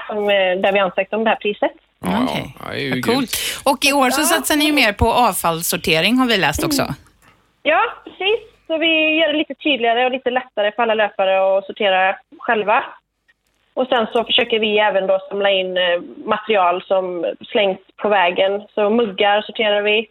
som, 0.08 0.18
eh, 0.18 0.52
där 0.62 0.72
vi 0.72 0.78
ansökt 0.78 1.14
om 1.14 1.24
det 1.24 1.30
här 1.30 1.36
priset. 1.36 1.72
Ja, 2.00 2.24
Okej. 2.24 2.54
ja, 2.60 2.70
det 2.72 2.76
är 2.76 2.94
ju 2.96 3.02
coolt. 3.02 3.30
Och 3.64 3.78
i 3.84 3.92
år 3.92 4.10
så 4.10 4.22
satsar 4.22 4.56
ni 4.56 4.64
ju 4.64 4.72
mer 4.72 4.92
på 4.92 5.12
avfallssortering 5.12 6.16
har 6.16 6.26
vi 6.26 6.36
läst 6.36 6.64
också. 6.64 6.82
Ja, 7.62 7.80
precis. 8.04 8.40
Så 8.66 8.78
vi 8.78 9.18
gör 9.18 9.32
det 9.32 9.38
lite 9.38 9.54
tydligare 9.54 10.04
och 10.04 10.10
lite 10.10 10.30
lättare 10.30 10.72
för 10.72 10.82
alla 10.82 10.94
löpare 10.94 11.58
att 11.58 11.66
sortera 11.66 12.16
själva. 12.38 12.84
Och 13.74 13.86
sen 13.86 14.06
så 14.12 14.24
försöker 14.24 14.58
vi 14.58 14.78
även 14.78 15.06
då 15.06 15.18
samla 15.28 15.50
in 15.50 15.76
eh, 15.76 16.00
material 16.24 16.82
som 16.82 17.34
slängs 17.50 17.78
på 17.96 18.08
vägen. 18.08 18.62
Så 18.74 18.90
muggar 18.90 19.42
sorterar 19.42 19.82
vi 19.82 20.08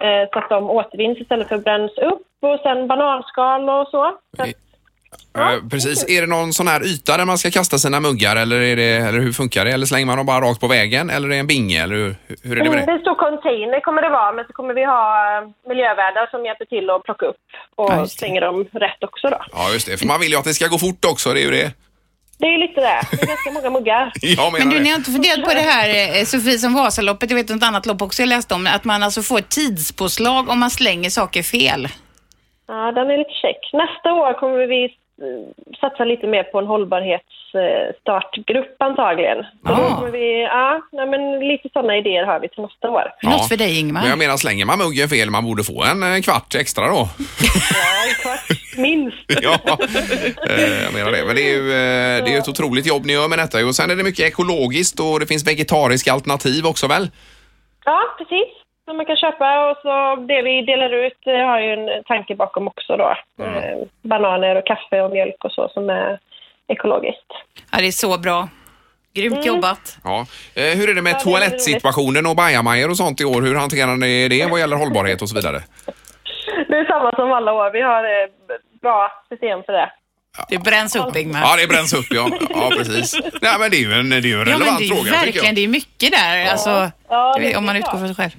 eh, 0.00 0.28
så 0.32 0.38
att 0.38 0.48
de 0.48 0.70
återvinns 0.70 1.18
istället 1.18 1.48
för 1.48 1.58
bränns 1.58 1.98
upp. 1.98 2.26
Och 2.40 2.60
sen 2.62 2.86
bananskal 2.86 3.68
och 3.68 3.88
så. 3.88 4.16
så 4.36 4.44
att, 5.32 5.62
Eh, 5.62 5.68
precis. 5.70 6.04
Är 6.08 6.20
det 6.20 6.26
någon 6.26 6.52
sån 6.52 6.68
här 6.68 6.84
yta 6.86 7.16
där 7.16 7.24
man 7.24 7.38
ska 7.38 7.50
kasta 7.50 7.78
sina 7.78 8.00
muggar 8.00 8.36
eller, 8.36 8.60
är 8.60 8.76
det, 8.76 8.82
eller 9.08 9.20
hur 9.20 9.32
funkar 9.32 9.64
det? 9.64 9.70
Eller 9.70 9.86
slänger 9.86 10.06
man 10.06 10.16
dem 10.16 10.26
bara 10.26 10.40
rakt 10.40 10.60
på 10.60 10.66
vägen 10.68 11.10
eller 11.10 11.26
är 11.28 11.30
det 11.32 11.36
en 11.38 11.46
binge? 11.46 11.82
Eller 11.82 11.94
hur, 11.94 12.16
hur 12.42 12.52
är 12.58 12.64
det 12.64 12.70
med 12.70 12.72
Mm, 12.72 12.72
det 12.72 12.86
det? 12.86 12.92
är 12.92 12.94
en 12.96 13.00
stor 13.00 13.14
container 13.14 13.80
kommer 13.80 14.02
det 14.02 14.08
vara, 14.08 14.32
men 14.32 14.44
så 14.46 14.52
kommer 14.52 14.74
vi 14.74 14.84
ha 14.84 15.02
eh, 15.38 15.48
miljövärdar 15.68 16.26
som 16.30 16.44
hjälper 16.44 16.64
till 16.64 16.90
att 16.90 17.02
plocka 17.04 17.26
upp 17.26 17.36
och 17.76 17.92
Ja, 17.92 18.06
slänger 18.06 18.40
dem 18.40 18.64
rätt 18.72 19.02
också 19.04 19.28
då. 19.30 19.38
Ja, 19.52 19.72
just 19.72 19.86
det. 19.86 19.96
För 19.96 20.06
man 20.06 20.20
vill 20.20 20.30
ju 20.30 20.36
att 20.38 20.44
det 20.44 20.54
ska 20.54 20.66
gå 20.66 20.78
fort 20.78 21.04
också, 21.04 21.32
det 21.34 21.40
är 21.40 21.44
ju 21.44 21.50
det. 21.50 21.72
Det 22.38 22.46
är 22.46 22.58
lite 22.58 22.80
det. 22.80 23.00
Det 23.10 23.22
är 23.22 23.26
ganska 23.26 23.50
många 23.50 23.70
muggar. 23.70 24.12
Men 24.58 24.68
du, 24.70 24.76
det. 24.76 24.82
ni 24.82 24.88
har 24.90 24.96
inte 24.96 25.10
funderat 25.10 25.44
på 25.44 25.54
det 25.54 25.60
här, 25.60 26.18
eh, 26.18 26.24
Sofie, 26.24 26.58
som 26.58 26.74
Vasaloppet, 26.74 27.30
jag 27.30 27.36
vet 27.36 27.48
något 27.48 27.62
annat 27.62 27.86
lopp 27.86 28.02
också 28.02 28.22
jag 28.22 28.28
läste 28.28 28.54
om, 28.54 28.66
att 28.66 28.84
man 28.84 29.02
alltså 29.02 29.22
får 29.22 29.38
ett 29.38 29.48
tidspåslag 29.48 30.48
om 30.48 30.58
man 30.58 30.70
slänger 30.70 31.10
saker 31.10 31.42
fel. 31.42 31.88
Ja, 32.68 32.92
den 32.92 33.10
är 33.10 33.18
lite 33.18 33.30
check. 33.42 33.70
Nästa 33.72 34.12
år 34.12 34.32
kommer 34.40 34.66
vi 34.66 34.94
satsa 35.80 36.04
lite 36.04 36.26
mer 36.26 36.42
på 36.42 36.58
en 36.58 36.66
hållbarhetsstartgrupp 36.66 38.82
antagligen. 38.82 39.36
Så 39.42 39.48
då 39.68 39.72
Ah. 39.74 39.94
kommer 39.96 40.10
vi, 40.10 40.42
ja, 40.42 40.80
nej, 40.92 41.06
men 41.06 41.48
lite 41.48 41.68
sådana 41.72 41.96
idéer 41.96 42.24
har 42.26 42.40
vi 42.40 42.48
till 42.48 42.62
nästa 42.62 42.90
år. 42.90 43.02
Ja. 43.20 43.30
Något 43.30 43.48
för 43.48 43.56
dig, 43.56 43.80
Ingmar. 43.80 44.00
Men 44.00 44.10
jag 44.10 44.18
menar, 44.18 44.36
slänger 44.36 44.66
man 44.66 44.78
muggen 44.78 45.08
fel, 45.08 45.30
man 45.30 45.44
borde 45.44 45.64
få 45.64 45.84
en 45.84 46.22
kvart 46.22 46.54
extra 46.54 46.88
då. 46.88 46.94
Ja, 46.94 47.08
en 48.08 48.14
kvart 48.22 48.40
minst. 48.76 49.24
ja, 49.42 49.58
eh, 50.50 50.82
jag 50.84 50.94
menar 50.94 51.12
det. 51.12 51.24
Men 51.26 51.36
det 51.36 51.42
är 51.42 51.52
ju 51.54 51.70
eh, 51.72 52.24
det 52.24 52.34
är 52.34 52.38
ett 52.38 52.48
otroligt 52.48 52.86
jobb 52.86 53.06
ni 53.06 53.12
gör 53.12 53.28
med 53.28 53.38
detta. 53.38 53.66
Och 53.66 53.74
sen 53.74 53.90
är 53.90 53.96
det 53.96 54.02
mycket 54.04 54.26
ekologiskt 54.26 55.00
och 55.00 55.20
det 55.20 55.26
finns 55.26 55.46
vegetariska 55.46 56.12
alternativ 56.12 56.66
också 56.66 56.86
väl? 56.86 57.08
Ja, 57.84 58.02
precis. 58.18 58.48
Som 58.86 58.96
man 58.96 59.06
kan 59.06 59.16
köpa 59.16 59.70
och 59.70 59.76
så 59.82 60.16
det 60.16 60.42
vi 60.42 60.62
delar 60.62 60.92
ut 60.92 61.26
eh, 61.26 61.46
har 61.46 61.60
ju 61.60 61.72
en 61.72 62.04
tanke 62.04 62.34
bakom 62.34 62.68
också 62.68 62.96
då. 62.96 63.16
Eh, 63.44 63.78
bananer 64.02 64.56
och 64.56 64.66
kaffe 64.66 65.00
och 65.00 65.10
mjölk 65.10 65.44
och 65.44 65.52
så 65.52 65.68
som 65.68 65.90
är 65.90 66.18
ekologiskt. 66.68 67.32
Ja, 67.72 67.78
det 67.78 67.86
är 67.86 67.90
så 67.90 68.18
bra. 68.18 68.48
Grymt 69.14 69.46
jobbat. 69.46 69.98
Ja. 70.04 70.26
Eh, 70.54 70.78
hur 70.78 70.90
är 70.90 70.94
det 70.94 71.02
med 71.02 71.12
Ja, 71.12 71.18
toalettsituationen 71.18 72.26
och 72.26 72.36
bajamajor 72.36 72.90
och 72.90 72.96
sånt 72.96 73.20
i 73.20 73.24
år? 73.24 73.42
Hur 73.42 73.54
hanterar 73.54 73.96
ni 73.96 74.28
det 74.28 74.46
vad 74.50 74.60
gäller 74.60 74.76
hållbarhet 74.76 75.22
och 75.22 75.28
så 75.28 75.34
vidare? 75.36 75.58
Det 76.68 76.78
är 76.78 76.84
samma 76.84 77.10
som 77.16 77.32
alla 77.32 77.52
år. 77.52 77.70
Vi 77.70 77.80
har 77.80 78.28
bra 78.80 79.12
system 79.28 79.62
för 79.62 79.72
det. 79.72 79.90
Det 80.48 80.58
bränns 80.58 80.96
upp, 80.96 81.16
Ingmar. 81.16 81.40
Ja, 81.40 81.56
det 81.56 81.66
bränns 81.66 81.94
upp 81.94 82.06
ja. 82.10 82.30
Ja, 82.50 82.70
precis. 82.76 83.14
Nej, 83.42 83.58
men 83.58 83.70
det 83.70 83.76
är 83.76 83.80
ju 83.80 83.92
en, 83.92 84.10
det 84.10 84.16
är 84.16 84.20
ju 84.20 84.32
en 84.32 84.38
Ja, 84.38 84.44
men 84.44 84.52
relevant 84.58 84.78
det 84.78 84.84
är 84.84 84.88
ju 84.88 84.94
fråga 84.94 85.02
tycker 85.10 85.24
verkligen, 85.24 85.46
jag. 85.46 85.54
det 85.54 85.64
är 85.64 85.68
mycket 85.68 86.12
där. 86.12 86.46
Alltså, 86.46 86.90
Ja, 87.08 87.36
det 87.40 87.56
om 87.56 87.66
man 87.66 87.76
är 87.76 87.80
utgår 87.80 87.98
från 87.98 88.14
sig 88.14 88.16
själv. 88.16 88.32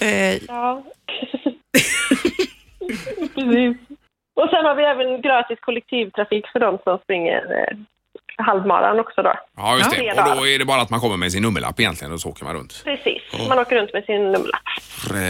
Eh, 0.00 0.42
Ja. 0.48 0.82
Precis. 3.34 3.76
Och 4.36 4.48
sen 4.50 4.64
har 4.64 4.74
vi 4.74 4.82
även 4.84 5.22
gratis 5.22 5.58
kollektivtrafik 5.60 6.44
för 6.52 6.60
de 6.60 6.78
som 6.84 6.98
springer 6.98 7.40
eh, 7.58 7.76
halvmaran 8.44 9.00
också 9.00 9.22
då. 9.22 9.34
Ja, 9.56 9.76
just 9.78 9.90
Ja. 9.98 10.14
det. 10.14 10.30
Och 10.30 10.36
då 10.36 10.46
är 10.48 10.58
det 10.58 10.64
bara 10.64 10.80
att 10.82 10.90
man 10.90 11.00
kommer 11.00 11.16
med 11.16 11.32
sin 11.32 11.42
nummerlapp 11.42 11.80
egentligen 11.80 12.12
och 12.12 12.20
så 12.20 12.28
åker 12.28 12.44
man 12.44 12.54
runt. 12.54 12.82
Precis. 12.84 13.22
Man 13.48 13.58
åker 13.58 13.76
runt 13.76 13.92
med 13.92 14.04
sin 14.04 14.22
nummerlapp. 14.32 14.62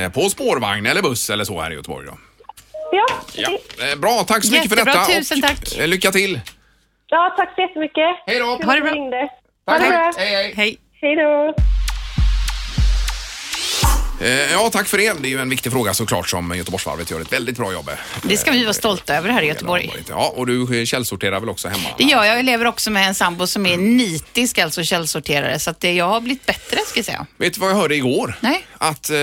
Eh, 0.06 0.12
På 0.12 0.20
spårvagn 0.30 0.87
eller 0.87 1.02
buss 1.02 1.30
eller 1.30 1.44
så 1.44 1.60
här 1.60 1.70
i 1.70 1.74
Göteborg 1.74 2.06
då. 2.06 2.12
Ja, 2.96 3.07
Ja. 3.35 3.50
Eh, 3.92 3.98
Bra, 3.98 4.24
tack 4.28 4.44
så 4.44 4.52
mycket 4.52 4.68
för 4.68 4.76
Jättebra, 4.76 4.92
detta. 5.07 5.12
tusen 5.18 5.40
tack. 5.40 5.78
eh, 5.78 5.87
Lycka 5.88 6.11
till. 6.12 6.40
ja 7.07 7.35
tack 7.37 7.54
så 7.54 7.61
jättemycket. 7.61 8.16
Hej 8.26 8.38
då. 8.38 8.44
Ha 8.46 8.74
det 8.74 8.80
bra. 8.80 10.12
Hej, 10.16 10.35
hej. 10.35 10.54
hej. 10.57 10.78
Hej 11.00 11.16
då. 11.16 11.54
Eh, 14.20 14.53
Ja, 14.53 14.70
tack 14.72 14.88
för 14.88 14.98
det. 14.98 15.12
Det 15.22 15.29
är 15.29 15.31
ju 15.31 15.40
en 15.40 15.48
viktig 15.48 15.72
fråga 15.72 15.94
såklart 15.94 16.29
som 16.29 16.57
Göteborgsvarvet 16.57 17.11
gör 17.11 17.20
ett 17.20 17.33
väldigt 17.33 17.57
bra 17.57 17.72
jobb. 17.72 17.90
Det 18.22 18.37
ska 18.37 18.50
vi 18.50 18.62
vara 18.64 18.74
stolta 18.74 19.16
över 19.16 19.29
här 19.31 19.42
i 19.42 19.46
Göteborg. 19.46 19.90
Ja, 20.09 20.33
och 20.37 20.46
du 20.46 20.87
källsorterar 20.87 21.40
väl 21.40 21.48
också 21.48 21.68
hemma? 21.68 21.88
Det 21.98 22.05
gör 22.05 22.24
jag. 22.24 22.38
Jag 22.38 22.44
lever 22.44 22.64
också 22.64 22.90
med 22.90 23.09
en 23.09 23.14
sambo 23.14 23.46
som 23.46 23.66
är 23.66 23.77
nitisk, 23.77 24.59
alltså 24.59 24.83
källsorterare. 24.85 25.59
Så 25.59 25.70
att 25.70 25.81
det, 25.81 25.92
jag 25.92 26.09
har 26.09 26.20
blivit 26.20 26.46
bättre, 26.46 26.79
ska 26.87 26.98
jag 26.98 27.05
säga. 27.07 27.27
Vet 27.37 27.55
du 27.55 27.61
vad 27.61 27.70
jag 27.70 27.77
hörde 27.77 27.94
igår? 27.96 28.37
Nej. 28.40 28.66
Att 28.79 29.11
eh, 29.11 29.16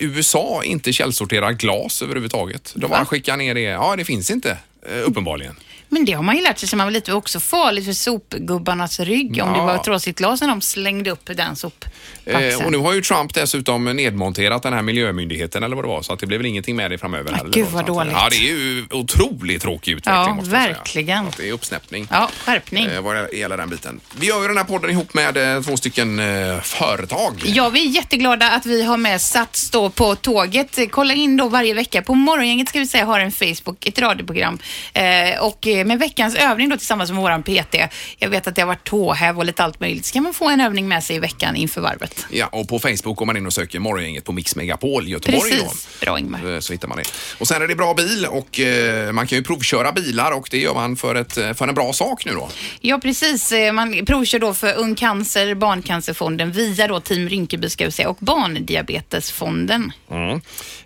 USA 0.00 0.60
inte 0.64 0.92
källsorterar 0.92 1.52
glas 1.52 2.02
överhuvudtaget. 2.02 2.72
De 2.76 2.90
bara 2.90 3.04
skickar 3.04 3.36
ner 3.36 3.54
det. 3.54 3.60
Ja, 3.60 3.94
det 3.96 4.04
finns 4.04 4.30
inte. 4.30 4.50
eh, 4.90 5.08
Uppenbarligen. 5.08 5.56
Men 5.88 6.04
det 6.04 6.12
har 6.12 6.22
man 6.22 6.36
ju 6.36 6.42
lärt 6.42 6.58
sig 6.58 6.68
sedan 6.68 6.76
man 6.78 6.86
var 6.86 6.90
liten. 6.92 7.04
Det 7.06 7.12
var 7.12 7.18
också 7.18 7.40
farligt 7.40 7.84
för 7.84 7.92
sopgubbarnas 7.92 9.00
rygg 9.00 9.28
om 9.42 9.52
det 9.52 9.58
Ja. 9.58 9.64
var 9.64 9.78
trasigt 9.78 10.18
glas 10.18 10.40
när 10.40 10.48
de 10.48 10.60
slängde 10.60 11.10
upp 11.10 11.30
den 11.36 11.56
soppvaxen. 11.56 12.60
Eh, 12.60 12.64
och 12.66 12.72
nu 12.72 12.78
har 12.78 12.92
ju 12.92 13.00
Trump 13.02 13.34
dessutom 13.34 13.84
nedmonterat 13.84 14.62
den 14.62 14.72
här 14.72 14.82
miljömyndigheten 14.82 15.62
eller 15.62 15.76
vad 15.76 15.84
det 15.84 15.88
var 15.88 16.02
så 16.02 16.12
att 16.12 16.18
det 16.18 16.26
blir 16.26 16.38
väl 16.38 16.46
ingenting 16.46 16.76
med 16.76 16.90
det 16.90 16.98
framöver. 16.98 17.32
Ah, 17.32 17.48
gud, 17.52 17.66
vad 17.72 17.86
dåligt. 17.86 18.12
Ja, 18.12 18.28
det 18.30 18.36
är 18.36 18.40
ju 18.52 18.84
otroligt 18.90 19.62
tråkig 19.62 19.92
utveckling 19.92 20.14
Ja, 20.14 20.34
måste 20.34 20.50
jag 20.56 20.62
säga. 20.62 20.74
verkligen. 20.74 21.26
Att 21.26 21.36
det 21.36 21.48
är 21.48 21.52
uppsnäppning. 21.52 22.08
Ja, 22.10 22.30
skärpning. 22.44 22.84
Eh, 22.86 23.00
vad 23.00 23.34
gäller 23.34 23.56
den 23.56 23.68
biten. 23.70 24.00
Vi 24.18 24.26
gör 24.26 24.42
ju 24.42 24.48
den 24.48 24.56
här 24.56 24.64
podden 24.64 24.90
ihop 24.90 25.14
med 25.14 25.56
eh, 25.56 25.62
två 25.62 25.76
stycken 25.76 26.18
eh, 26.18 26.60
företag. 26.60 27.42
Ja, 27.44 27.68
vi 27.68 27.86
är 27.86 27.90
jätteglada 27.90 28.50
att 28.50 28.66
vi 28.66 28.82
har 28.82 28.96
med 28.96 29.20
Sats 29.22 29.70
då 29.70 29.90
på 29.90 30.14
tåget. 30.14 30.78
Kolla 30.90 31.14
in 31.14 31.36
då 31.36 31.48
varje 31.48 31.74
vecka. 31.74 32.02
På 32.02 32.14
Morgongänget 32.14 32.68
ska 32.68 32.78
vi 32.78 32.86
säga 32.86 33.04
har 33.04 33.20
en 33.20 33.32
Facebook, 33.32 33.86
ett 33.86 33.98
radioprogram. 33.98 34.58
Eh, 34.92 35.38
och 35.40 35.66
eh, 35.78 35.84
med 35.84 35.98
veckans 35.98 36.34
övning 36.34 36.68
då 36.68 36.76
tillsammans 36.76 37.10
med 37.10 37.20
våran 37.20 37.42
PT. 37.42 37.74
Jag 38.18 38.28
vet 38.28 38.46
att 38.46 38.54
det 38.54 38.62
har 38.62 38.66
varit 38.66 38.84
tåhäv 38.84 39.38
och 39.38 39.44
lite 39.44 39.64
allt 39.64 39.80
möjligt. 39.80 40.04
Så 40.06 40.12
kan 40.12 40.22
man 40.22 40.34
få 40.34 40.48
en 40.48 40.60
övning 40.60 40.88
med 40.88 41.04
sig 41.04 41.16
i 41.16 41.18
veckan 41.18 41.56
inför 41.56 41.80
varvet. 41.80 42.26
Ja, 42.30 42.46
och 42.46 42.68
på 42.68 42.78
Facebook 42.78 43.16
går 43.16 43.26
man 43.26 43.36
in 43.36 43.46
och 43.46 43.52
söker 43.52 43.78
Morgongänget 43.78 44.24
på 44.24 44.32
Mix 44.32 44.56
Megapol 44.56 45.08
Göteborg. 45.08 45.50
Precis. 45.50 45.88
Bra 46.00 46.18
Ingmar. 46.18 46.40
Då. 46.54 46.60
Så 46.60 46.72
hittar 46.72 46.88
man 46.88 46.96
det. 46.98 47.04
Och 47.38 47.48
sen 47.48 47.62
är 47.62 47.68
det 47.68 47.74
bra 47.74 47.94
bil 47.94 48.26
och 48.26 48.60
eh, 48.60 49.12
man 49.12 49.26
kan 49.26 49.38
ju 49.38 49.44
provköra 49.44 49.92
bilar 49.92 50.32
och 50.32 50.48
det 50.50 50.58
gör 50.58 50.74
man 50.74 50.96
för, 50.96 51.14
ett, 51.14 51.36
eh, 51.36 51.52
för 51.54 51.68
en 51.68 51.74
bra 51.74 51.92
sak 51.92 52.24
nu 52.24 52.32
då. 52.32 52.48
Ja, 52.80 52.98
precis. 52.98 53.52
Eh, 53.52 53.72
Man 53.72 54.04
provkör 54.06 54.38
då 54.38 54.54
för 54.54 54.74
Ung 54.74 54.94
Cancer, 54.94 55.54
Barncancerfonden 55.54 56.52
via 56.52 56.88
då 56.88 57.00
Team 57.00 57.28
Rinkeby 57.28 57.70
ska 57.70 57.84
vi 57.84 57.90
säga 57.90 58.08
och 58.08 58.16
Barndiabetesfonden. 58.20 59.92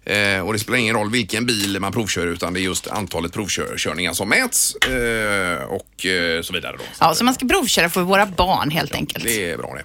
Eh, 0.05 0.41
och 0.47 0.53
det 0.53 0.59
spelar 0.59 0.79
ingen 0.79 0.95
roll 0.97 1.11
vilken 1.11 1.47
bil 1.47 1.81
man 1.81 1.93
provkör 1.93 2.27
utan 2.27 2.53
det 2.55 2.61
är 2.61 2.63
just 2.63 2.89
antalet 2.89 3.33
provkörningar 3.33 4.13
som 4.13 4.29
mäts 4.29 4.77
eh, 4.87 5.63
och 5.65 6.07
eh, 6.07 6.43
så 6.43 6.53
vidare. 6.53 6.77
Då. 6.79 6.85
Ja, 7.01 7.15
så 7.15 7.25
man 7.25 7.35
ska 7.35 7.47
provköra 7.49 7.91
för 7.91 8.01
våra 8.01 8.27
barn 8.27 8.71
helt 8.71 8.95
enkelt. 8.95 9.25
Det 9.25 9.51
är 9.51 9.57
bra 9.57 9.75
det. 9.75 9.83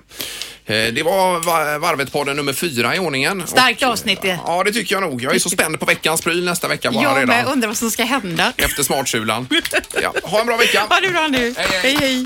Eh, 0.88 0.94
Det 0.94 1.04
var 1.04 1.40
Va- 1.40 1.78
Varvet-podden 1.78 2.34
nummer 2.34 2.54
fyra 2.54 2.96
i 2.96 3.00
ordningen. 3.00 3.44
Starkt 3.48 3.84
Och, 3.84 3.90
avsnitt 3.90 4.22
det. 4.22 4.40
Ja, 4.46 4.64
det 4.64 4.72
tycker 4.72 4.96
jag 4.96 5.02
nog. 5.02 5.24
Jag 5.24 5.36
är 5.36 5.40
så 5.40 5.50
spänd 5.50 5.80
på 5.80 5.86
veckans 5.86 6.22
pryl 6.22 6.46
nästa 6.46 6.68
vecka 6.68 6.92
bara 6.92 7.04
Jag 7.04 7.12
redan. 7.12 7.28
med, 7.28 7.46
undrar 7.48 7.68
vad 7.68 7.78
som 7.78 7.92
ska 7.92 8.04
hända. 8.04 8.54
Efter 8.58 8.84
smartsulan. 8.84 9.48
Ja, 10.02 10.14
ha 10.24 10.40
en 10.42 10.48
bra 10.48 10.58
vecka. 10.58 10.86
Ha 10.90 11.00
det 11.00 11.10
bra 11.10 11.28
nu. 11.28 11.54
Hej, 11.58 11.68
hej. 11.82 11.98
hej. 12.00 12.26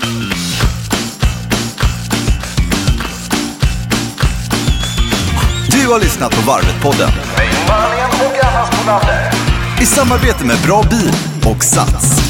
har 5.92 6.00
lyssnat 6.00 6.30
på 6.30 6.40
Varvet-podden. 6.50 7.10
I 9.80 9.86
samarbete 9.86 10.44
med 10.44 10.56
Bra 10.66 10.82
Bil 10.90 11.12
och 11.44 11.64
Sats. 11.64 12.29